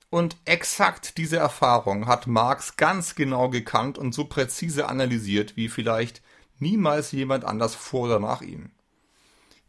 Und 0.08 0.36
exakt 0.44 1.16
diese 1.16 1.38
Erfahrung 1.38 2.06
hat 2.06 2.26
Marx 2.26 2.76
ganz 2.76 3.14
genau 3.14 3.48
gekannt 3.48 3.96
und 3.96 4.14
so 4.14 4.26
präzise 4.26 4.88
analysiert 4.88 5.56
wie 5.56 5.70
vielleicht 5.70 6.22
niemals 6.58 7.12
jemand 7.12 7.44
anders 7.44 7.74
vor 7.74 8.02
oder 8.02 8.20
nach 8.20 8.42
ihm. 8.42 8.70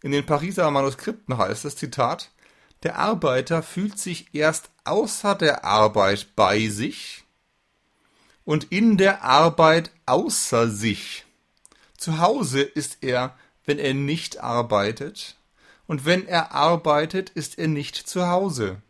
In 0.03 0.11
den 0.11 0.25
Pariser 0.25 0.69
Manuskripten 0.69 1.37
heißt 1.37 1.63
es, 1.65 1.77
Zitat, 1.77 2.29
der 2.83 2.99
Arbeiter 2.99 3.63
fühlt 3.63 3.97
sich 3.97 4.27
erst 4.33 4.69
außer 4.83 5.33
der 5.33 5.63
Arbeit 5.63 6.35
bei 6.35 6.67
sich 6.67 7.23
und 8.43 8.65
in 8.65 8.97
der 8.97 9.23
Arbeit 9.23 9.91
außer 10.05 10.69
sich. 10.69 11.23
Zu 11.97 12.19
Hause 12.19 12.61
ist 12.61 12.97
er, 12.99 13.37
wenn 13.65 13.79
er 13.79 13.93
nicht 13.93 14.41
arbeitet, 14.41 15.37
und 15.87 16.05
wenn 16.05 16.27
er 16.27 16.53
arbeitet, 16.53 17.29
ist 17.29 17.57
er 17.57 17.67
nicht 17.67 17.95
zu 17.95 18.27
Hause. 18.27 18.81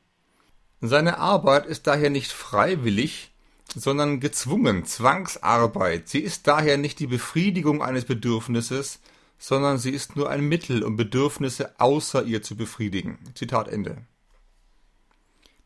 Seine 0.82 1.20
Arbeit 1.20 1.67
ist 1.67 1.86
daher 1.86 2.10
nicht 2.10 2.32
freiwillig, 2.32 3.32
sondern 3.75 4.20
gezwungen, 4.20 4.86
Zwangsarbeit. 4.86 6.10
Sie 6.10 6.20
ist 6.20 6.48
daher 6.48 6.77
nicht 6.77 7.00
die 7.00 7.08
Befriedigung 7.08 7.84
eines 7.84 8.05
Bedürfnisses, 8.05 9.00
sondern 9.43 9.77
sie 9.77 9.89
ist 9.89 10.15
nur 10.15 10.29
ein 10.29 10.47
Mittel, 10.47 10.83
um 10.83 10.95
Bedürfnisse 10.95 11.77
außer 11.77 12.23
ihr 12.23 12.41
zu 12.41 12.55
befriedigen. 12.55 13.19
Zitat 13.35 13.67
Ende. 13.67 13.97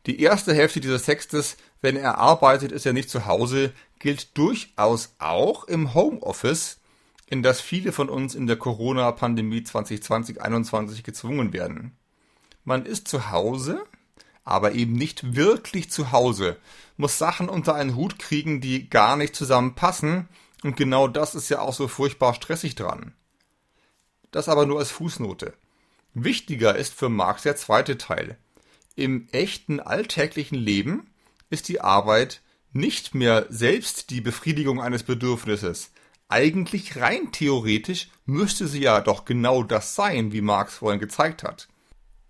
Die 0.06 0.20
erste 0.20 0.52
Hälfte 0.52 0.80
dieses 0.80 1.04
Textes, 1.04 1.56
wenn 1.80 1.94
er 1.94 2.18
arbeitet, 2.18 2.72
ist 2.72 2.86
er 2.86 2.92
nicht 2.92 3.08
zu 3.08 3.26
Hause, 3.26 3.72
gilt 4.00 4.36
durchaus 4.36 5.14
auch 5.20 5.62
im 5.62 5.94
Homeoffice, 5.94 6.80
in 7.28 7.44
das 7.44 7.60
viele 7.60 7.92
von 7.92 8.08
uns 8.08 8.34
in 8.34 8.48
der 8.48 8.56
Corona-Pandemie 8.56 9.60
2020-21 9.60 11.04
gezwungen 11.04 11.52
werden. 11.52 11.96
Man 12.64 12.84
ist 12.84 13.06
zu 13.06 13.30
Hause, 13.30 13.84
aber 14.42 14.72
eben 14.72 14.94
nicht 14.94 15.36
wirklich 15.36 15.88
zu 15.88 16.10
Hause, 16.10 16.56
muss 16.96 17.16
Sachen 17.16 17.48
unter 17.48 17.76
einen 17.76 17.94
Hut 17.94 18.18
kriegen, 18.18 18.60
die 18.60 18.90
gar 18.90 19.16
nicht 19.16 19.36
zusammenpassen, 19.36 20.28
und 20.64 20.76
genau 20.76 21.06
das 21.06 21.36
ist 21.36 21.48
ja 21.48 21.60
auch 21.60 21.74
so 21.74 21.86
furchtbar 21.86 22.34
stressig 22.34 22.74
dran. 22.74 23.14
Das 24.30 24.48
aber 24.48 24.66
nur 24.66 24.78
als 24.78 24.90
Fußnote. 24.90 25.54
Wichtiger 26.14 26.76
ist 26.76 26.94
für 26.94 27.08
Marx 27.08 27.42
der 27.42 27.56
zweite 27.56 27.98
Teil. 27.98 28.38
Im 28.96 29.28
echten 29.30 29.80
alltäglichen 29.80 30.56
Leben 30.56 31.10
ist 31.50 31.68
die 31.68 31.80
Arbeit 31.80 32.42
nicht 32.72 33.14
mehr 33.14 33.46
selbst 33.48 34.10
die 34.10 34.20
Befriedigung 34.20 34.80
eines 34.80 35.02
Bedürfnisses. 35.02 35.92
Eigentlich 36.28 36.96
rein 36.96 37.32
theoretisch 37.32 38.10
müsste 38.26 38.66
sie 38.68 38.82
ja 38.82 39.00
doch 39.00 39.24
genau 39.24 39.62
das 39.62 39.94
sein, 39.94 40.32
wie 40.32 40.42
Marx 40.42 40.76
vorhin 40.76 41.00
gezeigt 41.00 41.42
hat. 41.42 41.68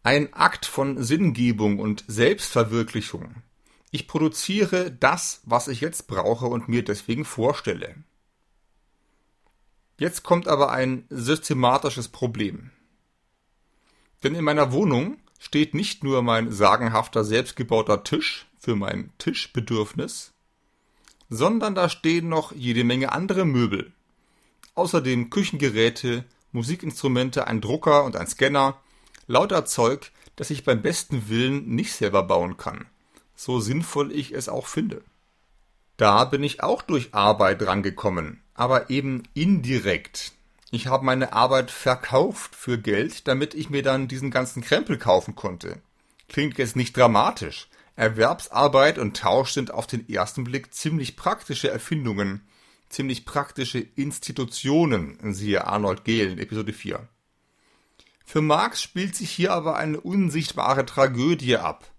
Ein 0.04 0.32
Akt 0.32 0.66
von 0.66 1.02
Sinngebung 1.02 1.80
und 1.80 2.04
Selbstverwirklichung. 2.06 3.34
Ich 3.90 4.06
produziere 4.06 4.92
das, 4.92 5.40
was 5.44 5.66
ich 5.66 5.80
jetzt 5.80 6.06
brauche 6.06 6.46
und 6.46 6.68
mir 6.68 6.84
deswegen 6.84 7.24
vorstelle. 7.24 7.96
Jetzt 9.98 10.22
kommt 10.22 10.46
aber 10.46 10.70
ein 10.70 11.04
systematisches 11.10 12.08
Problem. 12.08 12.70
Denn 14.22 14.34
in 14.34 14.44
meiner 14.44 14.72
Wohnung 14.72 15.18
steht 15.38 15.74
nicht 15.74 16.04
nur 16.04 16.22
mein 16.22 16.52
sagenhafter 16.52 17.24
selbstgebauter 17.24 18.04
Tisch 18.04 18.46
für 18.58 18.76
mein 18.76 19.10
Tischbedürfnis, 19.18 20.32
sondern 21.28 21.74
da 21.74 21.88
stehen 21.88 22.28
noch 22.28 22.52
jede 22.52 22.84
Menge 22.84 23.12
andere 23.12 23.44
Möbel. 23.44 23.92
Außerdem 24.74 25.30
Küchengeräte, 25.30 26.24
Musikinstrumente, 26.52 27.46
ein 27.46 27.60
Drucker 27.60 28.04
und 28.04 28.16
ein 28.16 28.26
Scanner, 28.26 28.80
lauter 29.26 29.64
Zeug, 29.64 30.12
das 30.36 30.50
ich 30.50 30.64
beim 30.64 30.80
besten 30.80 31.28
Willen 31.28 31.74
nicht 31.74 31.92
selber 31.92 32.22
bauen 32.22 32.56
kann, 32.56 32.86
so 33.34 33.58
sinnvoll 33.58 34.12
ich 34.12 34.32
es 34.32 34.48
auch 34.48 34.68
finde. 34.68 35.02
Da 35.96 36.24
bin 36.24 36.44
ich 36.44 36.62
auch 36.62 36.82
durch 36.82 37.12
Arbeit 37.12 37.62
rangekommen, 37.66 38.40
aber 38.58 38.90
eben 38.90 39.22
indirekt. 39.34 40.32
Ich 40.72 40.88
habe 40.88 41.04
meine 41.04 41.32
Arbeit 41.32 41.70
verkauft 41.70 42.56
für 42.56 42.76
Geld, 42.76 43.28
damit 43.28 43.54
ich 43.54 43.70
mir 43.70 43.84
dann 43.84 44.08
diesen 44.08 44.32
ganzen 44.32 44.62
Krempel 44.62 44.98
kaufen 44.98 45.36
konnte. 45.36 45.80
Klingt 46.28 46.58
jetzt 46.58 46.74
nicht 46.74 46.96
dramatisch. 46.96 47.68
Erwerbsarbeit 47.94 48.98
und 48.98 49.16
Tausch 49.16 49.52
sind 49.52 49.72
auf 49.72 49.86
den 49.86 50.08
ersten 50.08 50.42
Blick 50.42 50.74
ziemlich 50.74 51.16
praktische 51.16 51.70
Erfindungen, 51.70 52.42
ziemlich 52.88 53.24
praktische 53.24 53.78
Institutionen, 53.78 55.18
siehe 55.32 55.66
Arnold 55.66 56.04
Gehlen, 56.04 56.38
Episode 56.38 56.72
4. 56.72 57.08
Für 58.24 58.42
Marx 58.42 58.82
spielt 58.82 59.14
sich 59.14 59.30
hier 59.30 59.52
aber 59.52 59.76
eine 59.76 60.00
unsichtbare 60.00 60.84
Tragödie 60.84 61.56
ab. 61.56 61.90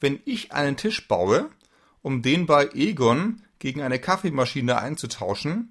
Wenn 0.00 0.20
ich 0.24 0.52
einen 0.52 0.78
Tisch 0.78 1.06
baue, 1.06 1.50
um 2.00 2.22
den 2.22 2.46
bei 2.46 2.70
Egon 2.72 3.42
gegen 3.58 3.82
eine 3.82 3.98
Kaffeemaschine 3.98 4.78
einzutauschen, 4.78 5.70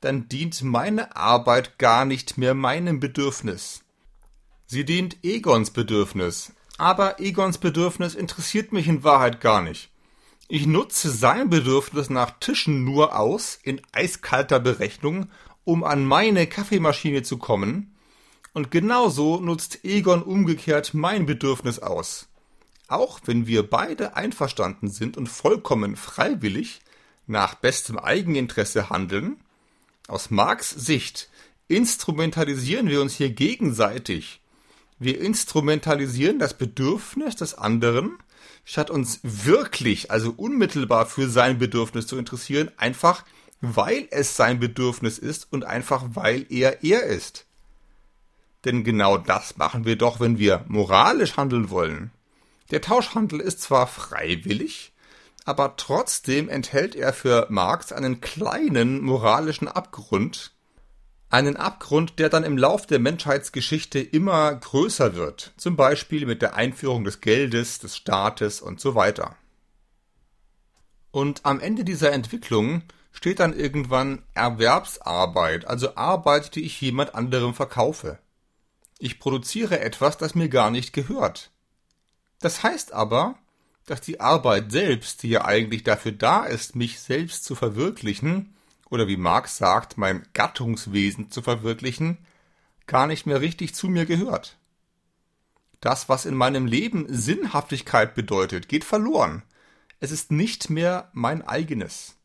dann 0.00 0.28
dient 0.28 0.62
meine 0.62 1.16
Arbeit 1.16 1.78
gar 1.78 2.04
nicht 2.04 2.38
mehr 2.38 2.54
meinem 2.54 3.00
Bedürfnis. 3.00 3.82
Sie 4.66 4.84
dient 4.84 5.18
Egons 5.24 5.70
Bedürfnis, 5.70 6.52
aber 6.78 7.20
Egons 7.20 7.58
Bedürfnis 7.58 8.14
interessiert 8.14 8.72
mich 8.72 8.88
in 8.88 9.04
Wahrheit 9.04 9.40
gar 9.40 9.62
nicht. 9.62 9.90
Ich 10.48 10.66
nutze 10.66 11.10
sein 11.10 11.50
Bedürfnis 11.50 12.10
nach 12.10 12.32
Tischen 12.40 12.84
nur 12.84 13.18
aus, 13.18 13.58
in 13.62 13.80
eiskalter 13.92 14.58
Berechnung, 14.58 15.30
um 15.64 15.84
an 15.84 16.04
meine 16.04 16.46
Kaffeemaschine 16.46 17.22
zu 17.22 17.38
kommen, 17.38 17.94
und 18.52 18.70
genauso 18.70 19.38
nutzt 19.38 19.84
Egon 19.84 20.22
umgekehrt 20.22 20.92
mein 20.92 21.26
Bedürfnis 21.26 21.78
aus. 21.78 22.28
Auch 22.88 23.20
wenn 23.26 23.46
wir 23.46 23.68
beide 23.68 24.16
einverstanden 24.16 24.88
sind 24.88 25.16
und 25.16 25.28
vollkommen 25.28 25.94
freiwillig 25.94 26.80
nach 27.28 27.54
bestem 27.54 27.96
Eigeninteresse 27.96 28.90
handeln, 28.90 29.36
aus 30.10 30.30
Marx 30.30 30.70
Sicht 30.70 31.28
instrumentalisieren 31.68 32.88
wir 32.88 33.00
uns 33.00 33.14
hier 33.14 33.30
gegenseitig. 33.30 34.40
Wir 34.98 35.20
instrumentalisieren 35.20 36.38
das 36.38 36.58
Bedürfnis 36.58 37.36
des 37.36 37.54
anderen, 37.54 38.18
statt 38.64 38.90
uns 38.90 39.20
wirklich, 39.22 40.10
also 40.10 40.34
unmittelbar 40.36 41.06
für 41.06 41.28
sein 41.28 41.58
Bedürfnis 41.58 42.06
zu 42.06 42.18
interessieren, 42.18 42.70
einfach 42.76 43.24
weil 43.60 44.08
es 44.10 44.36
sein 44.36 44.58
Bedürfnis 44.58 45.18
ist 45.18 45.52
und 45.52 45.64
einfach 45.64 46.04
weil 46.14 46.46
er 46.50 46.82
er 46.82 47.04
ist. 47.04 47.46
Denn 48.64 48.84
genau 48.84 49.16
das 49.16 49.56
machen 49.56 49.84
wir 49.84 49.96
doch, 49.96 50.20
wenn 50.20 50.38
wir 50.38 50.64
moralisch 50.68 51.36
handeln 51.36 51.70
wollen. 51.70 52.10
Der 52.70 52.80
Tauschhandel 52.80 53.40
ist 53.40 53.62
zwar 53.62 53.86
freiwillig, 53.86 54.92
aber 55.50 55.74
trotzdem 55.76 56.48
enthält 56.48 56.94
er 56.94 57.12
für 57.12 57.48
Marx 57.50 57.90
einen 57.90 58.20
kleinen 58.20 59.02
moralischen 59.02 59.66
Abgrund, 59.66 60.52
einen 61.28 61.56
Abgrund, 61.56 62.20
der 62.20 62.28
dann 62.28 62.44
im 62.44 62.56
Lauf 62.56 62.86
der 62.86 63.00
Menschheitsgeschichte 63.00 63.98
immer 63.98 64.54
größer 64.54 65.16
wird, 65.16 65.52
zum 65.56 65.74
Beispiel 65.74 66.24
mit 66.24 66.40
der 66.40 66.54
Einführung 66.54 67.02
des 67.02 67.20
Geldes, 67.20 67.80
des 67.80 67.96
Staates 67.96 68.60
und 68.60 68.78
so 68.78 68.94
weiter. 68.94 69.34
Und 71.10 71.44
am 71.44 71.58
Ende 71.58 71.82
dieser 71.82 72.12
Entwicklung 72.12 72.82
steht 73.10 73.40
dann 73.40 73.52
irgendwann 73.52 74.22
Erwerbsarbeit, 74.34 75.66
also 75.66 75.96
Arbeit, 75.96 76.54
die 76.54 76.62
ich 76.62 76.80
jemand 76.80 77.16
anderem 77.16 77.54
verkaufe. 77.54 78.20
Ich 79.00 79.18
produziere 79.18 79.80
etwas, 79.80 80.16
das 80.16 80.36
mir 80.36 80.48
gar 80.48 80.70
nicht 80.70 80.92
gehört. 80.92 81.50
Das 82.38 82.62
heißt 82.62 82.92
aber, 82.92 83.34
dass 83.90 84.00
die 84.00 84.20
Arbeit 84.20 84.70
selbst, 84.70 85.24
die 85.24 85.30
ja 85.30 85.44
eigentlich 85.44 85.82
dafür 85.82 86.12
da 86.12 86.44
ist, 86.44 86.76
mich 86.76 87.00
selbst 87.00 87.42
zu 87.42 87.56
verwirklichen, 87.56 88.54
oder 88.88 89.08
wie 89.08 89.16
Marx 89.16 89.56
sagt, 89.56 89.98
mein 89.98 90.28
Gattungswesen 90.32 91.30
zu 91.32 91.42
verwirklichen, 91.42 92.18
gar 92.86 93.08
nicht 93.08 93.26
mehr 93.26 93.40
richtig 93.40 93.74
zu 93.74 93.88
mir 93.88 94.06
gehört. 94.06 94.58
Das, 95.80 96.08
was 96.08 96.24
in 96.24 96.36
meinem 96.36 96.66
Leben 96.66 97.06
Sinnhaftigkeit 97.08 98.14
bedeutet, 98.14 98.68
geht 98.68 98.84
verloren. 98.84 99.42
Es 99.98 100.12
ist 100.12 100.30
nicht 100.30 100.70
mehr 100.70 101.10
mein 101.12 101.42
eigenes. 101.42 102.16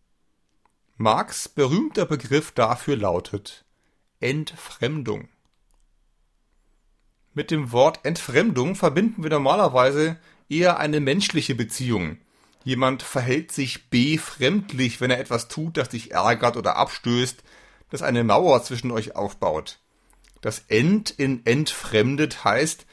Marx 0.98 1.50
berühmter 1.50 2.06
Begriff 2.06 2.52
dafür 2.52 2.96
lautet 2.96 3.66
Entfremdung. 4.20 5.30
Mit 7.34 7.50
dem 7.50 7.72
Wort 7.72 8.06
Entfremdung 8.06 8.76
verbinden 8.76 9.24
wir 9.24 9.32
normalerweise 9.32 10.18
eher 10.50 10.80
eine 10.80 11.00
menschliche 11.00 11.56
Beziehung. 11.56 12.18
Jemand 12.64 13.04
verhält 13.04 13.52
sich 13.52 13.90
befremdlich, 13.90 15.00
wenn 15.00 15.12
er 15.12 15.20
etwas 15.20 15.48
tut, 15.48 15.78
das 15.78 15.90
dich 15.90 16.12
ärgert 16.12 16.58
oder 16.58 16.78
abstößt, 16.78 17.44
das 17.90 18.02
eine 18.02 18.24
Mauer 18.24 18.64
zwischen 18.64 18.92
euch 18.92 19.16
aufbaut. 19.16 19.80
Das 20.42 20.64
Ent 20.68 21.12
in 21.12 21.46
entfremdet 21.46 22.44
heißt, 22.44 22.86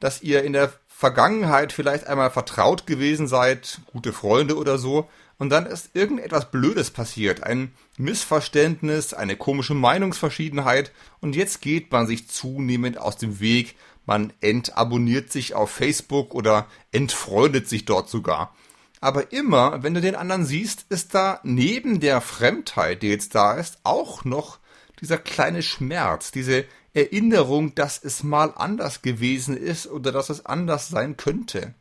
dass 0.00 0.22
ihr 0.22 0.42
in 0.44 0.52
der 0.52 0.72
Vergangenheit 0.88 1.72
vielleicht 1.72 2.06
einmal 2.06 2.30
vertraut 2.30 2.86
gewesen 2.86 3.28
seid, 3.28 3.80
gute 3.92 4.12
Freunde 4.12 4.56
oder 4.56 4.78
so, 4.78 5.08
und 5.38 5.50
dann 5.50 5.66
ist 5.66 5.94
irgendetwas 5.94 6.50
Blödes 6.50 6.90
passiert, 6.90 7.44
ein 7.44 7.72
Missverständnis, 7.96 9.14
eine 9.14 9.36
komische 9.36 9.74
Meinungsverschiedenheit, 9.74 10.90
und 11.20 11.36
jetzt 11.36 11.60
geht 11.60 11.92
man 11.92 12.06
sich 12.06 12.28
zunehmend 12.28 12.98
aus 12.98 13.16
dem 13.16 13.38
Weg, 13.38 13.76
man 14.08 14.32
entabonniert 14.40 15.30
sich 15.30 15.52
auf 15.52 15.70
Facebook 15.70 16.34
oder 16.34 16.66
entfreundet 16.92 17.68
sich 17.68 17.84
dort 17.84 18.08
sogar. 18.08 18.54
Aber 19.02 19.32
immer, 19.32 19.82
wenn 19.82 19.92
du 19.92 20.00
den 20.00 20.14
anderen 20.14 20.46
siehst, 20.46 20.86
ist 20.88 21.14
da 21.14 21.40
neben 21.42 22.00
der 22.00 22.22
Fremdheit, 22.22 23.02
die 23.02 23.08
jetzt 23.08 23.34
da 23.34 23.52
ist, 23.52 23.80
auch 23.82 24.24
noch 24.24 24.60
dieser 25.02 25.18
kleine 25.18 25.62
Schmerz, 25.62 26.30
diese 26.30 26.64
Erinnerung, 26.94 27.74
dass 27.74 28.02
es 28.02 28.22
mal 28.22 28.54
anders 28.56 29.02
gewesen 29.02 29.54
ist 29.54 29.86
oder 29.86 30.10
dass 30.10 30.30
es 30.30 30.46
anders 30.46 30.88
sein 30.88 31.18
könnte. 31.18 31.74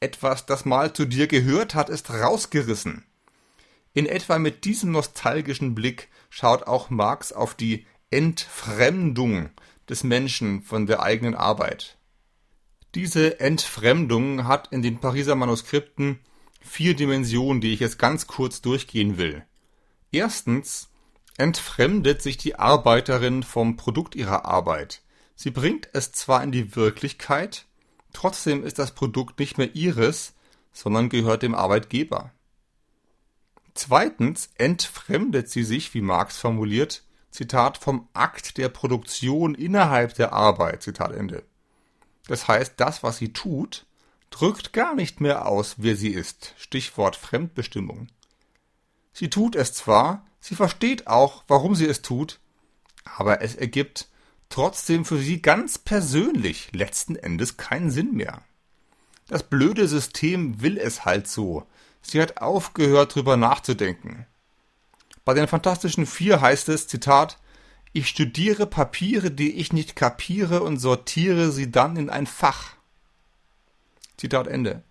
Etwas, 0.00 0.46
das 0.46 0.64
mal 0.64 0.94
zu 0.94 1.04
dir 1.04 1.26
gehört 1.26 1.74
hat, 1.74 1.90
ist 1.90 2.08
rausgerissen. 2.08 3.04
In 3.92 4.06
etwa 4.06 4.38
mit 4.38 4.64
diesem 4.64 4.92
nostalgischen 4.92 5.74
Blick 5.74 6.08
schaut 6.30 6.66
auch 6.66 6.88
Marx 6.88 7.32
auf 7.34 7.54
die 7.54 7.84
Entfremdung 8.10 9.50
des 9.88 10.04
Menschen 10.04 10.62
von 10.62 10.86
der 10.86 11.02
eigenen 11.02 11.34
Arbeit. 11.34 11.96
Diese 12.94 13.40
Entfremdung 13.40 14.46
hat 14.46 14.68
in 14.72 14.82
den 14.82 14.98
Pariser 14.98 15.34
Manuskripten 15.34 16.18
vier 16.60 16.94
Dimensionen, 16.94 17.60
die 17.60 17.72
ich 17.72 17.80
jetzt 17.80 17.98
ganz 17.98 18.26
kurz 18.26 18.60
durchgehen 18.62 19.18
will. 19.18 19.44
Erstens 20.10 20.88
entfremdet 21.36 22.22
sich 22.22 22.36
die 22.36 22.58
Arbeiterin 22.58 23.42
vom 23.42 23.76
Produkt 23.76 24.14
ihrer 24.14 24.44
Arbeit. 24.44 25.02
Sie 25.34 25.50
bringt 25.50 25.88
es 25.92 26.12
zwar 26.12 26.42
in 26.42 26.50
die 26.50 26.74
Wirklichkeit, 26.74 27.66
trotzdem 28.12 28.64
ist 28.64 28.78
das 28.78 28.94
Produkt 28.94 29.38
nicht 29.38 29.58
mehr 29.58 29.74
ihres, 29.74 30.34
sondern 30.72 31.08
gehört 31.08 31.42
dem 31.42 31.54
Arbeitgeber. 31.54 32.32
Zweitens 33.74 34.50
entfremdet 34.56 35.48
sie 35.48 35.62
sich, 35.62 35.94
wie 35.94 36.00
Marx 36.00 36.38
formuliert, 36.38 37.04
Zitat, 37.30 37.78
vom 37.78 38.08
Akt 38.12 38.56
der 38.56 38.68
Produktion 38.68 39.54
innerhalb 39.54 40.14
der 40.14 40.32
Arbeit, 40.32 40.82
Zitat 40.82 41.12
Ende. 41.12 41.44
Das 42.26 42.48
heißt, 42.48 42.74
das, 42.76 43.02
was 43.02 43.18
sie 43.18 43.32
tut, 43.32 43.86
drückt 44.30 44.72
gar 44.72 44.94
nicht 44.94 45.20
mehr 45.20 45.46
aus, 45.46 45.76
wer 45.78 45.96
sie 45.96 46.10
ist. 46.10 46.54
Stichwort 46.58 47.16
Fremdbestimmung. 47.16 48.08
Sie 49.12 49.30
tut 49.30 49.56
es 49.56 49.72
zwar, 49.72 50.26
sie 50.40 50.54
versteht 50.54 51.06
auch, 51.06 51.44
warum 51.48 51.74
sie 51.74 51.86
es 51.86 52.02
tut, 52.02 52.38
aber 53.04 53.42
es 53.42 53.54
ergibt 53.54 54.08
trotzdem 54.48 55.04
für 55.04 55.18
sie 55.18 55.42
ganz 55.42 55.78
persönlich 55.78 56.70
letzten 56.72 57.16
Endes 57.16 57.56
keinen 57.56 57.90
Sinn 57.90 58.14
mehr. 58.14 58.42
Das 59.28 59.42
blöde 59.42 59.88
System 59.88 60.62
will 60.62 60.78
es 60.78 61.04
halt 61.04 61.28
so. 61.28 61.66
Sie 62.00 62.20
hat 62.20 62.40
aufgehört, 62.40 63.14
drüber 63.14 63.36
nachzudenken. 63.36 64.26
Bei 65.28 65.34
den 65.34 65.46
Fantastischen 65.46 66.06
Vier 66.06 66.40
heißt 66.40 66.70
es, 66.70 66.88
Zitat, 66.88 67.38
ich 67.92 68.08
studiere 68.08 68.64
Papiere, 68.64 69.30
die 69.30 69.56
ich 69.56 69.74
nicht 69.74 69.94
kapiere 69.94 70.62
und 70.62 70.78
sortiere 70.78 71.52
sie 71.52 71.70
dann 71.70 71.96
in 71.96 72.08
ein 72.08 72.26
Fach. 72.26 72.76
Zitat 74.16 74.46
Ende. 74.46 74.84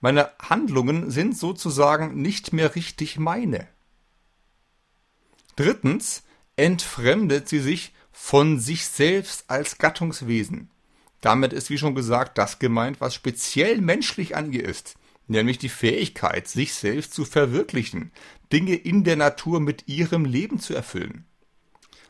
Meine 0.00 0.32
Handlungen 0.42 1.12
sind 1.12 1.38
sozusagen 1.38 2.20
nicht 2.20 2.52
mehr 2.52 2.74
richtig 2.74 3.16
meine. 3.20 3.68
Drittens 5.54 6.24
entfremdet 6.56 7.48
sie 7.48 7.60
sich 7.60 7.94
von 8.10 8.58
sich 8.58 8.88
selbst 8.88 9.44
als 9.46 9.78
Gattungswesen. 9.78 10.68
Damit 11.20 11.52
ist, 11.52 11.70
wie 11.70 11.78
schon 11.78 11.94
gesagt, 11.94 12.38
das 12.38 12.58
gemeint, 12.58 13.00
was 13.00 13.14
speziell 13.14 13.80
menschlich 13.80 14.34
an 14.34 14.52
ihr 14.52 14.64
ist, 14.64 14.96
nämlich 15.26 15.58
die 15.58 15.68
Fähigkeit, 15.68 16.48
sich 16.48 16.74
selbst 16.74 17.14
zu 17.14 17.24
verwirklichen, 17.24 18.12
Dinge 18.52 18.74
in 18.74 19.04
der 19.04 19.16
Natur 19.16 19.60
mit 19.60 19.88
ihrem 19.88 20.24
Leben 20.24 20.58
zu 20.58 20.74
erfüllen. 20.74 21.26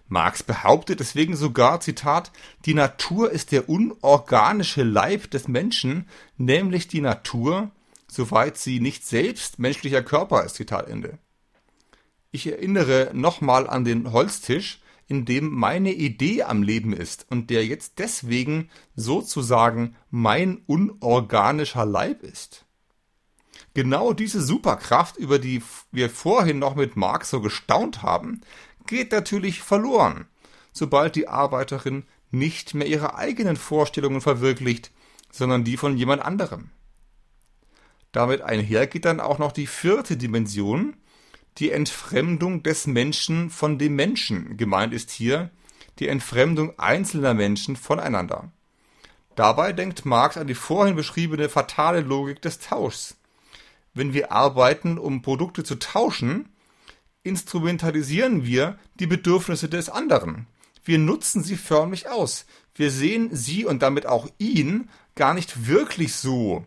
Marx 0.08 0.42
behauptet 0.42 1.00
deswegen 1.00 1.34
sogar, 1.34 1.80
Zitat, 1.80 2.30
die 2.64 2.74
Natur 2.74 3.30
ist 3.30 3.50
der 3.50 3.68
unorganische 3.68 4.84
Leib 4.84 5.30
des 5.30 5.48
Menschen, 5.48 6.08
nämlich 6.36 6.86
die 6.86 7.00
Natur, 7.00 7.72
soweit 8.06 8.56
sie 8.56 8.78
nicht 8.80 9.04
selbst 9.04 9.58
menschlicher 9.58 10.02
Körper 10.02 10.44
ist, 10.44 10.54
Zitat 10.54 10.88
Ende. 10.88 11.18
Ich 12.30 12.46
erinnere 12.46 13.10
nochmal 13.14 13.68
an 13.68 13.84
den 13.84 14.12
Holztisch, 14.12 14.80
in 15.08 15.24
dem 15.24 15.50
meine 15.50 15.92
Idee 15.92 16.42
am 16.42 16.62
Leben 16.62 16.92
ist 16.92 17.26
und 17.30 17.50
der 17.50 17.64
jetzt 17.64 17.98
deswegen 17.98 18.70
sozusagen 18.94 19.96
mein 20.10 20.58
unorganischer 20.66 21.86
Leib 21.86 22.22
ist. 22.22 22.65
Genau 23.76 24.14
diese 24.14 24.40
Superkraft, 24.40 25.18
über 25.18 25.38
die 25.38 25.62
wir 25.92 26.08
vorhin 26.08 26.58
noch 26.58 26.76
mit 26.76 26.96
Marx 26.96 27.28
so 27.28 27.42
gestaunt 27.42 28.02
haben, 28.02 28.40
geht 28.86 29.12
natürlich 29.12 29.60
verloren, 29.60 30.24
sobald 30.72 31.14
die 31.14 31.28
Arbeiterin 31.28 32.04
nicht 32.30 32.72
mehr 32.72 32.86
ihre 32.86 33.16
eigenen 33.16 33.56
Vorstellungen 33.56 34.22
verwirklicht, 34.22 34.92
sondern 35.30 35.62
die 35.62 35.76
von 35.76 35.98
jemand 35.98 36.22
anderem. 36.22 36.70
Damit 38.12 38.40
einher 38.40 38.86
geht 38.86 39.04
dann 39.04 39.20
auch 39.20 39.38
noch 39.38 39.52
die 39.52 39.66
vierte 39.66 40.16
Dimension, 40.16 40.96
die 41.58 41.70
Entfremdung 41.70 42.62
des 42.62 42.86
Menschen 42.86 43.50
von 43.50 43.78
dem 43.78 43.94
Menschen. 43.94 44.56
Gemeint 44.56 44.94
ist 44.94 45.10
hier 45.10 45.50
die 45.98 46.08
Entfremdung 46.08 46.78
einzelner 46.78 47.34
Menschen 47.34 47.76
voneinander. 47.76 48.50
Dabei 49.34 49.74
denkt 49.74 50.06
Marx 50.06 50.38
an 50.38 50.46
die 50.46 50.54
vorhin 50.54 50.96
beschriebene 50.96 51.50
fatale 51.50 52.00
Logik 52.00 52.40
des 52.40 52.58
Tauschs. 52.58 53.15
Wenn 53.96 54.12
wir 54.12 54.30
arbeiten, 54.30 54.98
um 54.98 55.22
Produkte 55.22 55.64
zu 55.64 55.76
tauschen, 55.76 56.50
instrumentalisieren 57.22 58.44
wir 58.44 58.78
die 59.00 59.06
Bedürfnisse 59.06 59.70
des 59.70 59.88
anderen. 59.88 60.46
Wir 60.84 60.98
nutzen 60.98 61.42
sie 61.42 61.56
förmlich 61.56 62.06
aus. 62.06 62.44
Wir 62.74 62.90
sehen 62.90 63.34
sie 63.34 63.64
und 63.64 63.80
damit 63.80 64.04
auch 64.04 64.28
ihn 64.36 64.90
gar 65.14 65.32
nicht 65.32 65.66
wirklich 65.66 66.14
so, 66.14 66.66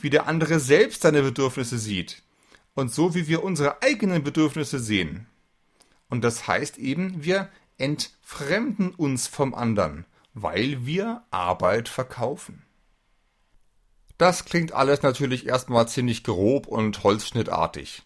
wie 0.00 0.08
der 0.08 0.26
andere 0.26 0.60
selbst 0.60 1.02
seine 1.02 1.20
Bedürfnisse 1.20 1.76
sieht. 1.76 2.22
Und 2.72 2.90
so 2.90 3.14
wie 3.14 3.28
wir 3.28 3.44
unsere 3.44 3.82
eigenen 3.82 4.24
Bedürfnisse 4.24 4.78
sehen. 4.78 5.26
Und 6.08 6.24
das 6.24 6.48
heißt 6.48 6.78
eben, 6.78 7.22
wir 7.22 7.50
entfremden 7.76 8.94
uns 8.94 9.26
vom 9.26 9.52
anderen, 9.52 10.06
weil 10.32 10.86
wir 10.86 11.22
Arbeit 11.30 11.90
verkaufen. 11.90 12.62
Das 14.22 14.44
klingt 14.44 14.70
alles 14.70 15.02
natürlich 15.02 15.48
erstmal 15.48 15.88
ziemlich 15.88 16.22
grob 16.22 16.68
und 16.68 17.02
holzschnittartig. 17.02 18.04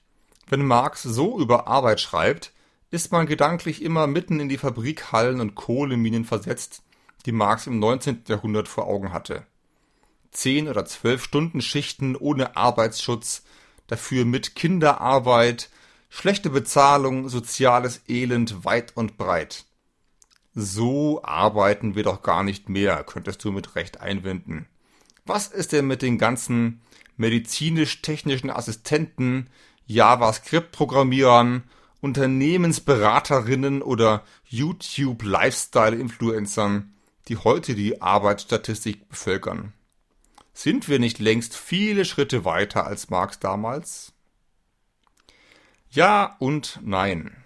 Wenn 0.48 0.64
Marx 0.64 1.02
so 1.02 1.38
über 1.38 1.68
Arbeit 1.68 2.00
schreibt, 2.00 2.54
ist 2.90 3.12
man 3.12 3.26
gedanklich 3.26 3.82
immer 3.82 4.06
mitten 4.06 4.40
in 4.40 4.48
die 4.48 4.56
Fabrikhallen 4.56 5.42
und 5.42 5.56
Kohleminen 5.56 6.24
versetzt, 6.24 6.82
die 7.26 7.32
Marx 7.32 7.66
im 7.66 7.78
19. 7.80 8.22
Jahrhundert 8.28 8.66
vor 8.66 8.86
Augen 8.86 9.12
hatte. 9.12 9.44
Zehn 10.30 10.68
oder 10.68 10.86
zwölf 10.86 11.22
Stunden 11.22 11.60
Schichten 11.60 12.16
ohne 12.16 12.56
Arbeitsschutz, 12.56 13.42
dafür 13.86 14.24
mit 14.24 14.54
Kinderarbeit, 14.54 15.68
schlechte 16.08 16.48
Bezahlung, 16.48 17.28
soziales 17.28 18.00
Elend 18.08 18.64
weit 18.64 18.96
und 18.96 19.18
breit. 19.18 19.66
So 20.54 21.22
arbeiten 21.22 21.94
wir 21.94 22.04
doch 22.04 22.22
gar 22.22 22.42
nicht 22.42 22.70
mehr, 22.70 23.04
könntest 23.04 23.44
du 23.44 23.52
mit 23.52 23.74
Recht 23.74 24.00
einwenden. 24.00 24.66
Was 25.26 25.48
ist 25.48 25.72
denn 25.72 25.86
mit 25.86 26.02
den 26.02 26.18
ganzen 26.18 26.82
medizinisch-technischen 27.16 28.50
Assistenten, 28.50 29.48
JavaScript-Programmierern, 29.86 31.64
Unternehmensberaterinnen 32.00 33.82
oder 33.82 34.24
YouTube-Lifestyle-Influencern, 34.44 36.94
die 37.28 37.36
heute 37.38 37.74
die 37.74 38.00
Arbeitsstatistik 38.00 39.08
bevölkern. 39.08 39.72
Sind 40.52 40.88
wir 40.88 41.00
nicht 41.00 41.18
längst 41.18 41.56
viele 41.56 42.04
Schritte 42.04 42.44
weiter 42.44 42.86
als 42.86 43.10
Marx 43.10 43.40
damals? 43.40 44.12
Ja 45.90 46.36
und 46.38 46.78
nein. 46.82 47.36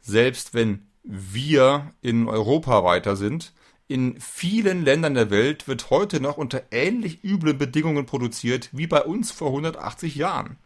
Selbst 0.00 0.54
wenn 0.54 0.86
wir 1.02 1.92
in 2.00 2.26
Europa 2.28 2.84
weiter 2.84 3.16
sind, 3.16 3.52
in 3.88 4.20
vielen 4.20 4.84
Ländern 4.84 5.14
der 5.14 5.30
Welt 5.30 5.68
wird 5.68 5.90
heute 5.90 6.20
noch 6.20 6.36
unter 6.36 6.62
ähnlich 6.70 7.22
üblen 7.22 7.58
Bedingungen 7.58 8.06
produziert 8.06 8.68
wie 8.72 8.86
bei 8.86 9.02
uns 9.02 9.30
vor 9.30 9.48
180 9.48 10.16
Jahren 10.16 10.56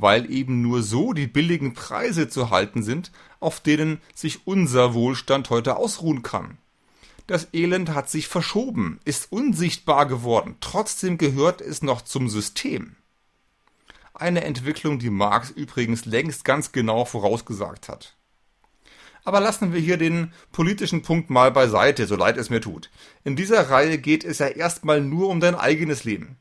weil 0.00 0.30
eben 0.30 0.62
nur 0.62 0.82
so 0.82 1.12
die 1.12 1.26
billigen 1.26 1.74
Preise 1.74 2.28
zu 2.28 2.50
halten 2.50 2.82
sind, 2.82 3.10
auf 3.40 3.60
denen 3.60 4.00
sich 4.14 4.46
unser 4.46 4.94
Wohlstand 4.94 5.50
heute 5.50 5.76
ausruhen 5.76 6.22
kann. 6.22 6.58
Das 7.26 7.48
Elend 7.52 7.90
hat 7.90 8.08
sich 8.08 8.28
verschoben, 8.28 9.00
ist 9.04 9.30
unsichtbar 9.32 10.06
geworden, 10.06 10.56
trotzdem 10.60 11.18
gehört 11.18 11.60
es 11.60 11.82
noch 11.82 12.02
zum 12.02 12.28
System. 12.28 12.96
Eine 14.14 14.44
Entwicklung, 14.44 14.98
die 14.98 15.10
Marx 15.10 15.50
übrigens 15.50 16.04
längst 16.04 16.44
ganz 16.44 16.72
genau 16.72 17.04
vorausgesagt 17.04 17.88
hat. 17.88 18.16
Aber 19.28 19.40
lassen 19.40 19.74
wir 19.74 19.80
hier 19.80 19.98
den 19.98 20.32
politischen 20.52 21.02
Punkt 21.02 21.28
mal 21.28 21.50
beiseite, 21.50 22.06
so 22.06 22.16
leid 22.16 22.38
es 22.38 22.48
mir 22.48 22.62
tut. 22.62 22.88
In 23.24 23.36
dieser 23.36 23.68
Reihe 23.68 23.98
geht 23.98 24.24
es 24.24 24.38
ja 24.38 24.46
erstmal 24.46 25.02
nur 25.02 25.28
um 25.28 25.38
dein 25.38 25.54
eigenes 25.54 26.04
Leben. 26.04 26.38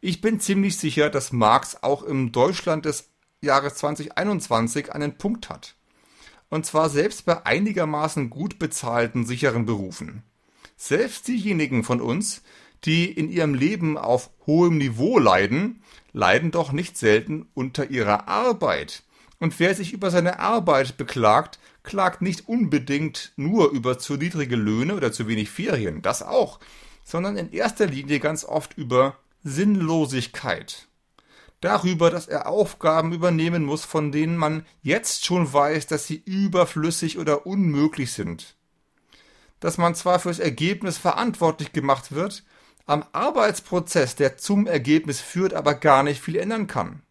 Ich 0.00 0.20
bin 0.20 0.38
ziemlich 0.38 0.78
sicher, 0.78 1.10
dass 1.10 1.32
Marx 1.32 1.82
auch 1.82 2.04
im 2.04 2.30
Deutschland 2.30 2.84
des 2.84 3.10
Jahres 3.40 3.74
2021 3.74 4.92
einen 4.92 5.18
Punkt 5.18 5.48
hat. 5.48 5.74
Und 6.50 6.64
zwar 6.64 6.88
selbst 6.88 7.26
bei 7.26 7.44
einigermaßen 7.44 8.30
gut 8.30 8.60
bezahlten, 8.60 9.26
sicheren 9.26 9.66
Berufen. 9.66 10.22
Selbst 10.76 11.26
diejenigen 11.26 11.82
von 11.82 12.00
uns, 12.00 12.42
die 12.84 13.10
in 13.10 13.28
ihrem 13.28 13.54
Leben 13.54 13.98
auf 13.98 14.30
hohem 14.46 14.78
Niveau 14.78 15.18
leiden, 15.18 15.82
leiden 16.12 16.52
doch 16.52 16.70
nicht 16.70 16.96
selten 16.96 17.48
unter 17.54 17.90
ihrer 17.90 18.28
Arbeit. 18.28 19.02
Und 19.40 19.58
wer 19.58 19.74
sich 19.74 19.92
über 19.92 20.10
seine 20.10 20.38
Arbeit 20.38 20.96
beklagt, 20.98 21.58
klagt 21.82 22.20
nicht 22.22 22.46
unbedingt 22.46 23.32
nur 23.36 23.70
über 23.70 23.98
zu 23.98 24.16
niedrige 24.16 24.54
Löhne 24.54 24.94
oder 24.94 25.12
zu 25.12 25.26
wenig 25.26 25.50
Ferien, 25.50 26.02
das 26.02 26.22
auch, 26.22 26.60
sondern 27.04 27.36
in 27.36 27.50
erster 27.50 27.86
Linie 27.86 28.20
ganz 28.20 28.44
oft 28.44 28.76
über 28.76 29.16
Sinnlosigkeit. 29.42 30.86
Darüber, 31.62 32.10
dass 32.10 32.26
er 32.26 32.48
Aufgaben 32.48 33.12
übernehmen 33.12 33.64
muss, 33.64 33.84
von 33.84 34.12
denen 34.12 34.36
man 34.36 34.66
jetzt 34.82 35.24
schon 35.24 35.50
weiß, 35.50 35.86
dass 35.86 36.06
sie 36.06 36.22
überflüssig 36.24 37.18
oder 37.18 37.46
unmöglich 37.46 38.12
sind. 38.12 38.56
Dass 39.58 39.78
man 39.78 39.94
zwar 39.94 40.20
fürs 40.20 40.38
Ergebnis 40.38 40.98
verantwortlich 40.98 41.72
gemacht 41.72 42.12
wird, 42.12 42.44
am 42.86 43.04
Arbeitsprozess, 43.12 44.16
der 44.16 44.36
zum 44.36 44.66
Ergebnis 44.66 45.20
führt, 45.20 45.54
aber 45.54 45.74
gar 45.74 46.02
nicht 46.02 46.20
viel 46.20 46.36
ändern 46.36 46.66
kann. 46.66 47.02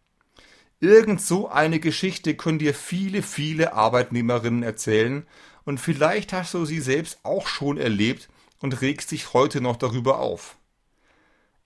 Irgend 0.82 1.20
so 1.20 1.46
eine 1.50 1.78
Geschichte 1.78 2.34
können 2.34 2.58
dir 2.58 2.72
viele, 2.72 3.20
viele 3.20 3.74
Arbeitnehmerinnen 3.74 4.62
erzählen 4.62 5.26
und 5.64 5.78
vielleicht 5.78 6.32
hast 6.32 6.54
du 6.54 6.64
sie 6.64 6.80
selbst 6.80 7.18
auch 7.22 7.46
schon 7.46 7.76
erlebt 7.76 8.30
und 8.60 8.80
regst 8.80 9.10
dich 9.10 9.34
heute 9.34 9.60
noch 9.60 9.76
darüber 9.76 10.20
auf. 10.20 10.56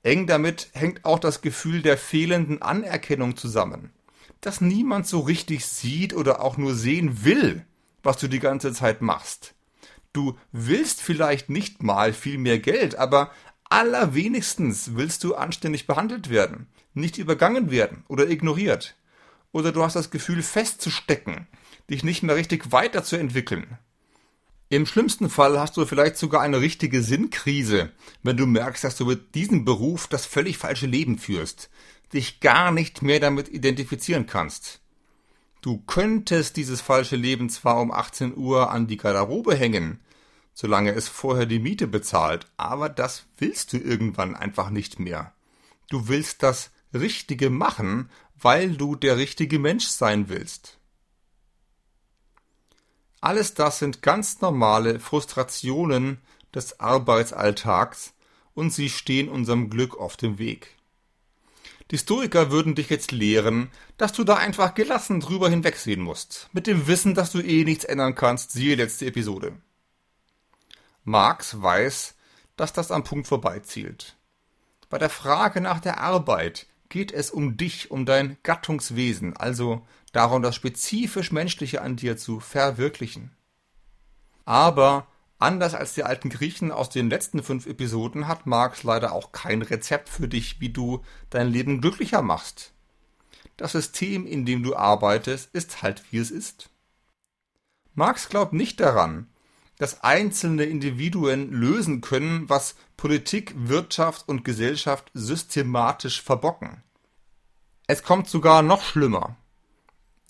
Eng 0.02 0.26
damit 0.26 0.68
hängt 0.72 1.04
auch 1.04 1.20
das 1.20 1.42
Gefühl 1.42 1.80
der 1.80 1.96
fehlenden 1.96 2.60
Anerkennung 2.60 3.36
zusammen. 3.36 3.92
Dass 4.40 4.60
niemand 4.60 5.06
so 5.06 5.20
richtig 5.20 5.64
sieht 5.64 6.12
oder 6.12 6.42
auch 6.42 6.56
nur 6.56 6.74
sehen 6.74 7.24
will, 7.24 7.64
was 8.02 8.16
du 8.16 8.26
die 8.26 8.40
ganze 8.40 8.72
Zeit 8.72 9.00
machst. 9.00 9.54
Du 10.12 10.36
willst 10.50 11.00
vielleicht 11.00 11.50
nicht 11.50 11.84
mal 11.84 12.12
viel 12.12 12.36
mehr 12.36 12.58
Geld, 12.58 12.96
aber 12.96 13.30
allerwenigstens 13.70 14.96
willst 14.96 15.22
du 15.22 15.36
anständig 15.36 15.86
behandelt 15.86 16.30
werden, 16.30 16.66
nicht 16.94 17.16
übergangen 17.16 17.70
werden 17.70 18.04
oder 18.08 18.28
ignoriert 18.28 18.96
oder 19.54 19.70
du 19.70 19.82
hast 19.84 19.94
das 19.94 20.10
Gefühl 20.10 20.42
festzustecken, 20.42 21.46
dich 21.88 22.02
nicht 22.02 22.24
mehr 22.24 22.34
richtig 22.34 22.72
weiterzuentwickeln. 22.72 23.78
Im 24.68 24.84
schlimmsten 24.84 25.30
Fall 25.30 25.60
hast 25.60 25.76
du 25.76 25.86
vielleicht 25.86 26.16
sogar 26.16 26.42
eine 26.42 26.60
richtige 26.60 27.02
Sinnkrise, 27.02 27.92
wenn 28.24 28.36
du 28.36 28.46
merkst, 28.46 28.82
dass 28.82 28.96
du 28.96 29.06
mit 29.06 29.36
diesem 29.36 29.64
Beruf 29.64 30.08
das 30.08 30.26
völlig 30.26 30.58
falsche 30.58 30.86
Leben 30.86 31.18
führst, 31.18 31.70
dich 32.12 32.40
gar 32.40 32.72
nicht 32.72 33.02
mehr 33.02 33.20
damit 33.20 33.48
identifizieren 33.48 34.26
kannst. 34.26 34.80
Du 35.60 35.78
könntest 35.78 36.56
dieses 36.56 36.80
falsche 36.80 37.16
Leben 37.16 37.48
zwar 37.48 37.80
um 37.80 37.92
18 37.92 38.36
Uhr 38.36 38.72
an 38.72 38.88
die 38.88 38.96
Garderobe 38.96 39.54
hängen, 39.54 40.00
solange 40.52 40.92
es 40.92 41.06
vorher 41.06 41.46
die 41.46 41.60
Miete 41.60 41.86
bezahlt, 41.86 42.48
aber 42.56 42.88
das 42.88 43.26
willst 43.38 43.72
du 43.72 43.78
irgendwann 43.78 44.34
einfach 44.34 44.70
nicht 44.70 44.98
mehr. 44.98 45.32
Du 45.90 46.08
willst 46.08 46.42
das 46.42 46.70
Richtige 46.94 47.50
machen, 47.50 48.08
weil 48.40 48.76
du 48.76 48.96
der 48.96 49.16
richtige 49.16 49.58
Mensch 49.58 49.86
sein 49.86 50.28
willst. 50.28 50.78
Alles 53.20 53.54
das 53.54 53.78
sind 53.78 54.02
ganz 54.02 54.40
normale 54.40 55.00
Frustrationen 55.00 56.18
des 56.54 56.78
Arbeitsalltags 56.78 58.12
und 58.54 58.70
sie 58.70 58.90
stehen 58.90 59.28
unserem 59.28 59.70
Glück 59.70 59.96
auf 59.96 60.16
dem 60.16 60.38
Weg. 60.38 60.76
Die 61.90 61.98
Stoiker 61.98 62.50
würden 62.50 62.74
dich 62.74 62.90
jetzt 62.90 63.12
lehren, 63.12 63.70
dass 63.98 64.12
du 64.12 64.24
da 64.24 64.36
einfach 64.36 64.74
gelassen 64.74 65.20
drüber 65.20 65.50
hinwegsehen 65.50 66.00
musst, 66.00 66.48
mit 66.52 66.66
dem 66.66 66.86
Wissen, 66.86 67.14
dass 67.14 67.32
du 67.32 67.40
eh 67.40 67.64
nichts 67.64 67.84
ändern 67.84 68.14
kannst, 68.14 68.52
siehe 68.52 68.76
letzte 68.76 69.06
Episode. 69.06 69.52
Marx 71.04 71.60
weiß, 71.60 72.14
dass 72.56 72.72
das 72.72 72.90
am 72.90 73.04
Punkt 73.04 73.26
vorbeizielt. 73.26 74.16
Bei 74.88 74.98
der 74.98 75.10
Frage 75.10 75.60
nach 75.60 75.80
der 75.80 76.00
Arbeit 76.00 76.66
geht 76.94 77.10
es 77.10 77.32
um 77.32 77.56
dich, 77.56 77.90
um 77.90 78.06
dein 78.06 78.36
Gattungswesen, 78.44 79.36
also 79.36 79.84
darum, 80.12 80.42
das 80.42 80.54
spezifisch 80.54 81.32
Menschliche 81.32 81.82
an 81.82 81.96
dir 81.96 82.16
zu 82.16 82.38
verwirklichen. 82.38 83.32
Aber 84.44 85.08
anders 85.40 85.74
als 85.74 85.94
die 85.94 86.04
alten 86.04 86.30
Griechen 86.30 86.70
aus 86.70 86.90
den 86.90 87.10
letzten 87.10 87.42
fünf 87.42 87.66
Episoden 87.66 88.28
hat 88.28 88.46
Marx 88.46 88.84
leider 88.84 89.10
auch 89.10 89.32
kein 89.32 89.62
Rezept 89.62 90.08
für 90.08 90.28
dich, 90.28 90.60
wie 90.60 90.68
du 90.68 91.02
dein 91.30 91.48
Leben 91.48 91.80
glücklicher 91.80 92.22
machst. 92.22 92.72
Das 93.56 93.72
System, 93.72 94.24
in 94.24 94.46
dem 94.46 94.62
du 94.62 94.76
arbeitest, 94.76 95.52
ist 95.52 95.82
halt 95.82 96.04
wie 96.12 96.18
es 96.18 96.30
ist. 96.30 96.70
Marx 97.94 98.28
glaubt 98.28 98.52
nicht 98.52 98.78
daran, 98.78 99.26
dass 99.78 100.04
einzelne 100.04 100.62
Individuen 100.62 101.50
lösen 101.50 102.02
können, 102.02 102.48
was 102.48 102.76
Politik, 102.96 103.52
Wirtschaft 103.56 104.28
und 104.28 104.44
Gesellschaft 104.44 105.10
systematisch 105.12 106.22
verbocken. 106.22 106.83
Es 107.86 108.02
kommt 108.02 108.28
sogar 108.28 108.62
noch 108.62 108.82
schlimmer. 108.82 109.36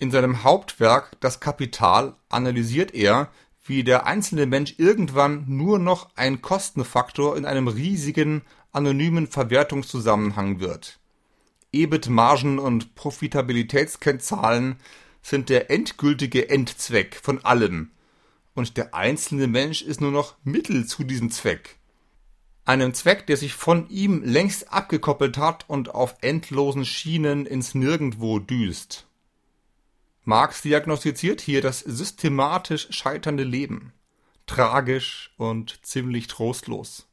In 0.01 0.11
seinem 0.11 0.43
Hauptwerk 0.43 1.13
Das 1.21 1.39
Kapital 1.39 2.17
analysiert 2.29 2.93
er, 2.95 3.31
wie 3.65 3.85
der 3.85 4.07
einzelne 4.07 4.47
Mensch 4.47 4.75
irgendwann 4.79 5.45
nur 5.47 5.79
noch 5.79 6.11
ein 6.17 6.43
Kostenfaktor 6.43 7.37
in 7.37 7.47
einem 7.47 7.69
riesigen, 7.69 8.43
anonymen 8.73 9.29
Verwertungszusammenhang 9.29 10.59
wird. 10.59 10.99
EBIT-Margen 11.73 12.59
und 12.59 12.97
Profitabilitätskennzahlen 12.97 14.77
sind 15.23 15.49
der 15.49 15.71
endgültige 15.71 16.49
Endzweck 16.49 17.21
von 17.23 17.45
allem, 17.45 17.93
und 18.55 18.77
der 18.77 18.95
einzelne 18.95 19.47
Mensch 19.47 19.83
ist 19.83 20.01
nur 20.01 20.11
noch 20.11 20.35
Mittel 20.43 20.87
zu 20.87 21.05
diesem 21.05 21.31
Zweck 21.31 21.79
einem 22.65 22.95
Zweck, 22.95 23.27
der 23.27 23.37
sich 23.37 23.55
von 23.55 23.89
ihm 23.89 24.23
längst 24.25 24.73
abgekoppelt 24.73 25.37
hat 25.37 25.69
und 25.69 25.95
auf 25.95 26.17
endlosen 26.21 26.85
Schienen 26.85 27.47
ins 27.47 27.75
Nirgendwo 27.75 28.39
düst. 28.39 29.07
Marx 30.23 30.63
diagnostiziert 30.63 31.43
hier 31.43 31.61
das 31.61 31.81
systematisch 31.81 32.89
scheiternde 32.91 33.45
Leben. 33.45 33.93
Tragisch 34.47 35.35
und 35.37 35.85
ziemlich 35.85 36.27
trostlos. 36.27 37.07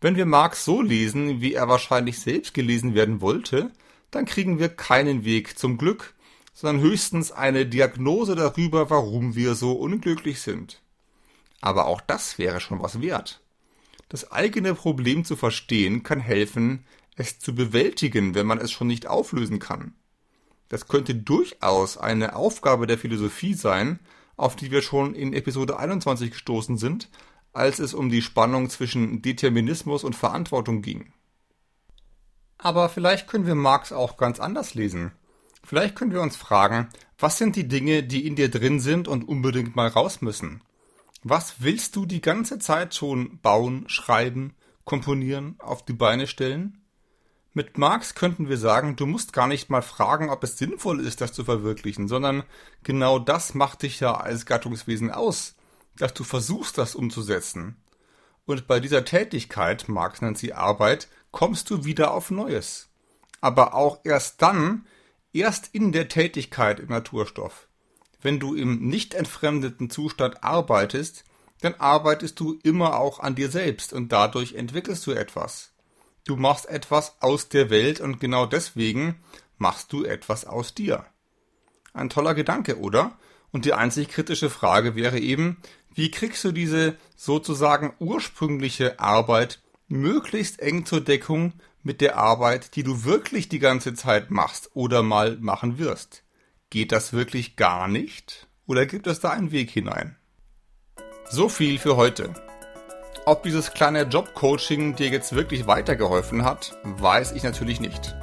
Wenn 0.00 0.16
wir 0.16 0.26
Marx 0.26 0.64
so 0.64 0.82
lesen, 0.82 1.40
wie 1.40 1.54
er 1.54 1.68
wahrscheinlich 1.68 2.18
selbst 2.18 2.52
gelesen 2.52 2.94
werden 2.94 3.20
wollte, 3.20 3.70
dann 4.10 4.24
kriegen 4.24 4.58
wir 4.58 4.68
keinen 4.68 5.24
Weg 5.24 5.58
zum 5.58 5.78
Glück, 5.78 6.14
sondern 6.52 6.82
höchstens 6.82 7.32
eine 7.32 7.66
Diagnose 7.66 8.34
darüber, 8.34 8.90
warum 8.90 9.34
wir 9.34 9.54
so 9.54 9.72
unglücklich 9.72 10.40
sind. 10.40 10.80
Aber 11.60 11.86
auch 11.86 12.00
das 12.00 12.38
wäre 12.38 12.60
schon 12.60 12.82
was 12.82 13.00
wert. 13.00 13.43
Das 14.14 14.30
eigene 14.30 14.76
Problem 14.76 15.24
zu 15.24 15.34
verstehen 15.34 16.04
kann 16.04 16.20
helfen, 16.20 16.86
es 17.16 17.40
zu 17.40 17.52
bewältigen, 17.52 18.36
wenn 18.36 18.46
man 18.46 18.60
es 18.60 18.70
schon 18.70 18.86
nicht 18.86 19.08
auflösen 19.08 19.58
kann. 19.58 19.94
Das 20.68 20.86
könnte 20.86 21.16
durchaus 21.16 21.98
eine 21.98 22.36
Aufgabe 22.36 22.86
der 22.86 22.96
Philosophie 22.96 23.54
sein, 23.54 23.98
auf 24.36 24.54
die 24.54 24.70
wir 24.70 24.82
schon 24.82 25.16
in 25.16 25.32
Episode 25.32 25.80
21 25.80 26.30
gestoßen 26.30 26.78
sind, 26.78 27.10
als 27.52 27.80
es 27.80 27.92
um 27.92 28.08
die 28.08 28.22
Spannung 28.22 28.70
zwischen 28.70 29.20
Determinismus 29.20 30.04
und 30.04 30.14
Verantwortung 30.14 30.80
ging. 30.80 31.12
Aber 32.56 32.88
vielleicht 32.90 33.26
können 33.26 33.48
wir 33.48 33.56
Marx 33.56 33.90
auch 33.90 34.16
ganz 34.16 34.38
anders 34.38 34.76
lesen. 34.76 35.10
Vielleicht 35.64 35.96
können 35.96 36.12
wir 36.12 36.22
uns 36.22 36.36
fragen, 36.36 36.88
was 37.18 37.36
sind 37.36 37.56
die 37.56 37.66
Dinge, 37.66 38.04
die 38.04 38.28
in 38.28 38.36
dir 38.36 38.48
drin 38.48 38.78
sind 38.78 39.08
und 39.08 39.26
unbedingt 39.26 39.74
mal 39.74 39.88
raus 39.88 40.22
müssen? 40.22 40.62
Was 41.26 41.62
willst 41.62 41.96
du 41.96 42.04
die 42.04 42.20
ganze 42.20 42.58
Zeit 42.58 42.94
schon 42.94 43.38
bauen, 43.40 43.88
schreiben, 43.88 44.54
komponieren, 44.84 45.56
auf 45.58 45.82
die 45.82 45.94
Beine 45.94 46.26
stellen? 46.26 46.82
Mit 47.54 47.78
Marx 47.78 48.14
könnten 48.14 48.50
wir 48.50 48.58
sagen, 48.58 48.94
du 48.94 49.06
musst 49.06 49.32
gar 49.32 49.46
nicht 49.46 49.70
mal 49.70 49.80
fragen, 49.80 50.28
ob 50.28 50.44
es 50.44 50.58
sinnvoll 50.58 51.00
ist, 51.00 51.22
das 51.22 51.32
zu 51.32 51.42
verwirklichen, 51.42 52.08
sondern 52.08 52.42
genau 52.82 53.18
das 53.18 53.54
macht 53.54 53.84
dich 53.84 54.00
ja 54.00 54.12
als 54.12 54.44
Gattungswesen 54.44 55.10
aus, 55.10 55.54
dass 55.96 56.12
du 56.12 56.24
versuchst, 56.24 56.76
das 56.76 56.94
umzusetzen. 56.94 57.76
Und 58.44 58.66
bei 58.66 58.78
dieser 58.78 59.06
Tätigkeit, 59.06 59.88
Marx 59.88 60.20
nennt 60.20 60.36
sie 60.36 60.52
Arbeit, 60.52 61.08
kommst 61.30 61.70
du 61.70 61.86
wieder 61.86 62.12
auf 62.12 62.30
Neues. 62.30 62.90
Aber 63.40 63.72
auch 63.72 64.00
erst 64.04 64.42
dann, 64.42 64.86
erst 65.32 65.70
in 65.72 65.90
der 65.90 66.08
Tätigkeit 66.08 66.80
im 66.80 66.88
Naturstoff. 66.88 67.66
Wenn 68.24 68.40
du 68.40 68.54
im 68.54 68.78
nicht 68.88 69.12
entfremdeten 69.12 69.90
Zustand 69.90 70.42
arbeitest, 70.42 71.24
dann 71.60 71.74
arbeitest 71.74 72.40
du 72.40 72.58
immer 72.62 72.98
auch 72.98 73.20
an 73.20 73.34
dir 73.34 73.50
selbst 73.50 73.92
und 73.92 74.12
dadurch 74.12 74.54
entwickelst 74.54 75.06
du 75.06 75.12
etwas. 75.12 75.72
Du 76.24 76.36
machst 76.36 76.66
etwas 76.66 77.20
aus 77.20 77.50
der 77.50 77.68
Welt 77.68 78.00
und 78.00 78.20
genau 78.20 78.46
deswegen 78.46 79.16
machst 79.58 79.92
du 79.92 80.04
etwas 80.04 80.46
aus 80.46 80.72
dir. 80.72 81.04
Ein 81.92 82.08
toller 82.08 82.34
Gedanke, 82.34 82.78
oder? 82.80 83.18
Und 83.52 83.66
die 83.66 83.74
einzig 83.74 84.08
kritische 84.08 84.48
Frage 84.48 84.94
wäre 84.96 85.18
eben, 85.18 85.58
wie 85.94 86.10
kriegst 86.10 86.44
du 86.44 86.52
diese 86.52 86.96
sozusagen 87.16 87.92
ursprüngliche 87.98 89.00
Arbeit 89.00 89.60
möglichst 89.86 90.60
eng 90.60 90.86
zur 90.86 91.02
Deckung 91.02 91.52
mit 91.82 92.00
der 92.00 92.16
Arbeit, 92.16 92.74
die 92.74 92.84
du 92.84 93.04
wirklich 93.04 93.50
die 93.50 93.58
ganze 93.58 93.92
Zeit 93.92 94.30
machst 94.30 94.70
oder 94.72 95.02
mal 95.02 95.36
machen 95.36 95.76
wirst? 95.76 96.23
Geht 96.74 96.90
das 96.90 97.12
wirklich 97.12 97.54
gar 97.54 97.86
nicht? 97.86 98.48
Oder 98.66 98.84
gibt 98.84 99.06
es 99.06 99.20
da 99.20 99.30
einen 99.30 99.52
Weg 99.52 99.70
hinein? 99.70 100.16
So 101.30 101.48
viel 101.48 101.78
für 101.78 101.94
heute. 101.94 102.34
Ob 103.26 103.44
dieses 103.44 103.70
kleine 103.74 104.02
Jobcoaching 104.02 104.96
dir 104.96 105.08
jetzt 105.08 105.36
wirklich 105.36 105.68
weitergeholfen 105.68 106.44
hat, 106.44 106.76
weiß 106.82 107.30
ich 107.30 107.44
natürlich 107.44 107.78
nicht. 107.78 108.16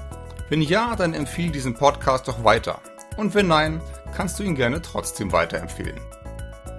Wenn 0.49 0.61
ja, 0.61 0.97
dann 0.97 1.13
empfiehl 1.13 1.53
diesen 1.53 1.75
Podcast 1.75 2.27
doch 2.27 2.43
weiter. 2.43 2.81
Und 3.15 3.35
wenn 3.35 3.47
nein, 3.47 3.79
kannst 4.13 4.37
du 4.37 4.43
ihn 4.43 4.55
gerne 4.55 4.81
trotzdem 4.81 5.31
weiterempfehlen. 5.31 6.01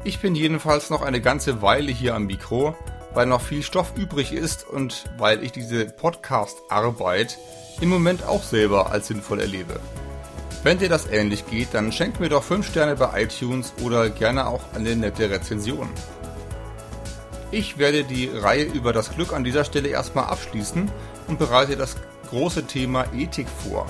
Ich 0.04 0.20
bin 0.20 0.34
jedenfalls 0.34 0.90
noch 0.90 1.00
eine 1.00 1.22
ganze 1.22 1.62
Weile 1.62 1.90
hier 1.90 2.14
am 2.14 2.26
Mikro, 2.26 2.76
weil 3.14 3.24
noch 3.24 3.40
viel 3.40 3.62
Stoff 3.62 3.94
übrig 3.96 4.34
ist 4.34 4.68
und 4.68 5.06
weil 5.16 5.42
ich 5.42 5.52
diese 5.52 5.86
Podcast-Arbeit 5.86 7.38
im 7.80 7.88
Moment 7.88 8.24
auch 8.24 8.42
selber 8.42 8.92
als 8.92 9.06
sinnvoll 9.06 9.40
erlebe. 9.40 9.80
Wenn 10.62 10.78
dir 10.78 10.88
das 10.88 11.06
ähnlich 11.08 11.46
geht, 11.46 11.74
dann 11.74 11.90
schenk 11.90 12.20
mir 12.20 12.28
doch 12.28 12.44
5 12.44 12.68
Sterne 12.68 12.94
bei 12.94 13.22
iTunes 13.22 13.72
oder 13.82 14.10
gerne 14.10 14.46
auch 14.46 14.62
eine 14.74 14.94
nette 14.94 15.28
Rezension. 15.28 15.88
Ich 17.50 17.78
werde 17.78 18.04
die 18.04 18.28
Reihe 18.28 18.64
über 18.64 18.92
das 18.92 19.12
Glück 19.12 19.32
an 19.32 19.42
dieser 19.42 19.64
Stelle 19.64 19.88
erstmal 19.88 20.26
abschließen 20.26 20.88
und 21.26 21.38
bereite 21.38 21.76
das 21.76 21.96
große 22.30 22.66
Thema 22.66 23.06
Ethik 23.12 23.48
vor. 23.48 23.86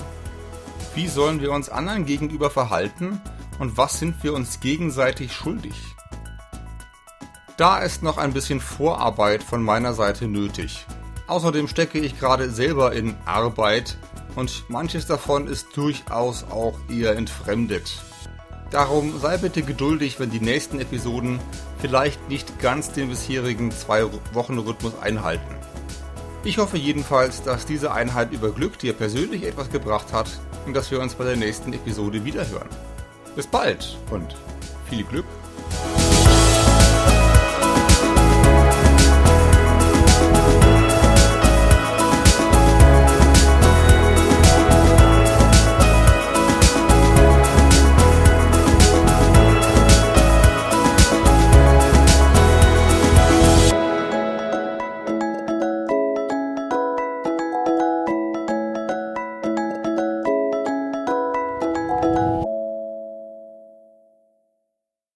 Wie 0.95 1.07
sollen 1.07 1.41
wir 1.41 1.51
uns 1.51 1.69
anderen 1.69 2.05
gegenüber 2.05 2.49
verhalten 2.49 3.21
und 3.59 3.77
was 3.77 3.99
sind 3.99 4.23
wir 4.23 4.33
uns 4.33 4.59
gegenseitig 4.59 5.31
schuldig? 5.31 5.75
Da 7.55 7.79
ist 7.79 8.01
noch 8.01 8.17
ein 8.17 8.33
bisschen 8.33 8.59
Vorarbeit 8.59 9.43
von 9.43 9.61
meiner 9.61 9.93
Seite 9.93 10.27
nötig. 10.27 10.87
Außerdem 11.27 11.67
stecke 11.67 11.99
ich 11.99 12.19
gerade 12.19 12.49
selber 12.49 12.93
in 12.93 13.15
Arbeit 13.25 13.97
und 14.35 14.65
manches 14.69 15.05
davon 15.05 15.47
ist 15.47 15.75
durchaus 15.75 16.43
auch 16.43 16.77
eher 16.89 17.15
entfremdet. 17.15 18.01
Darum 18.71 19.19
sei 19.19 19.37
bitte 19.37 19.61
geduldig, 19.61 20.19
wenn 20.19 20.31
die 20.31 20.39
nächsten 20.39 20.79
Episoden 20.79 21.39
vielleicht 21.79 22.29
nicht 22.29 22.59
ganz 22.59 22.91
den 22.91 23.09
bisherigen 23.09 23.71
zwei 23.71 24.05
Wochen 24.33 24.57
Rhythmus 24.57 24.93
einhalten. 24.99 25.55
Ich 26.43 26.57
hoffe 26.57 26.77
jedenfalls, 26.77 27.43
dass 27.43 27.65
diese 27.65 27.93
Einheit 27.93 28.33
über 28.33 28.51
Glück 28.51 28.79
dir 28.79 28.93
persönlich 28.93 29.43
etwas 29.43 29.69
gebracht 29.69 30.11
hat 30.11 30.29
und 30.65 30.73
dass 30.75 30.91
wir 30.91 30.99
uns 30.99 31.13
bei 31.13 31.23
der 31.23 31.35
nächsten 31.35 31.71
Episode 31.71 32.25
wiederhören. 32.25 32.67
Bis 33.35 33.47
bald 33.47 33.97
und 34.09 34.35
viel 34.89 35.03
Glück 35.03 35.25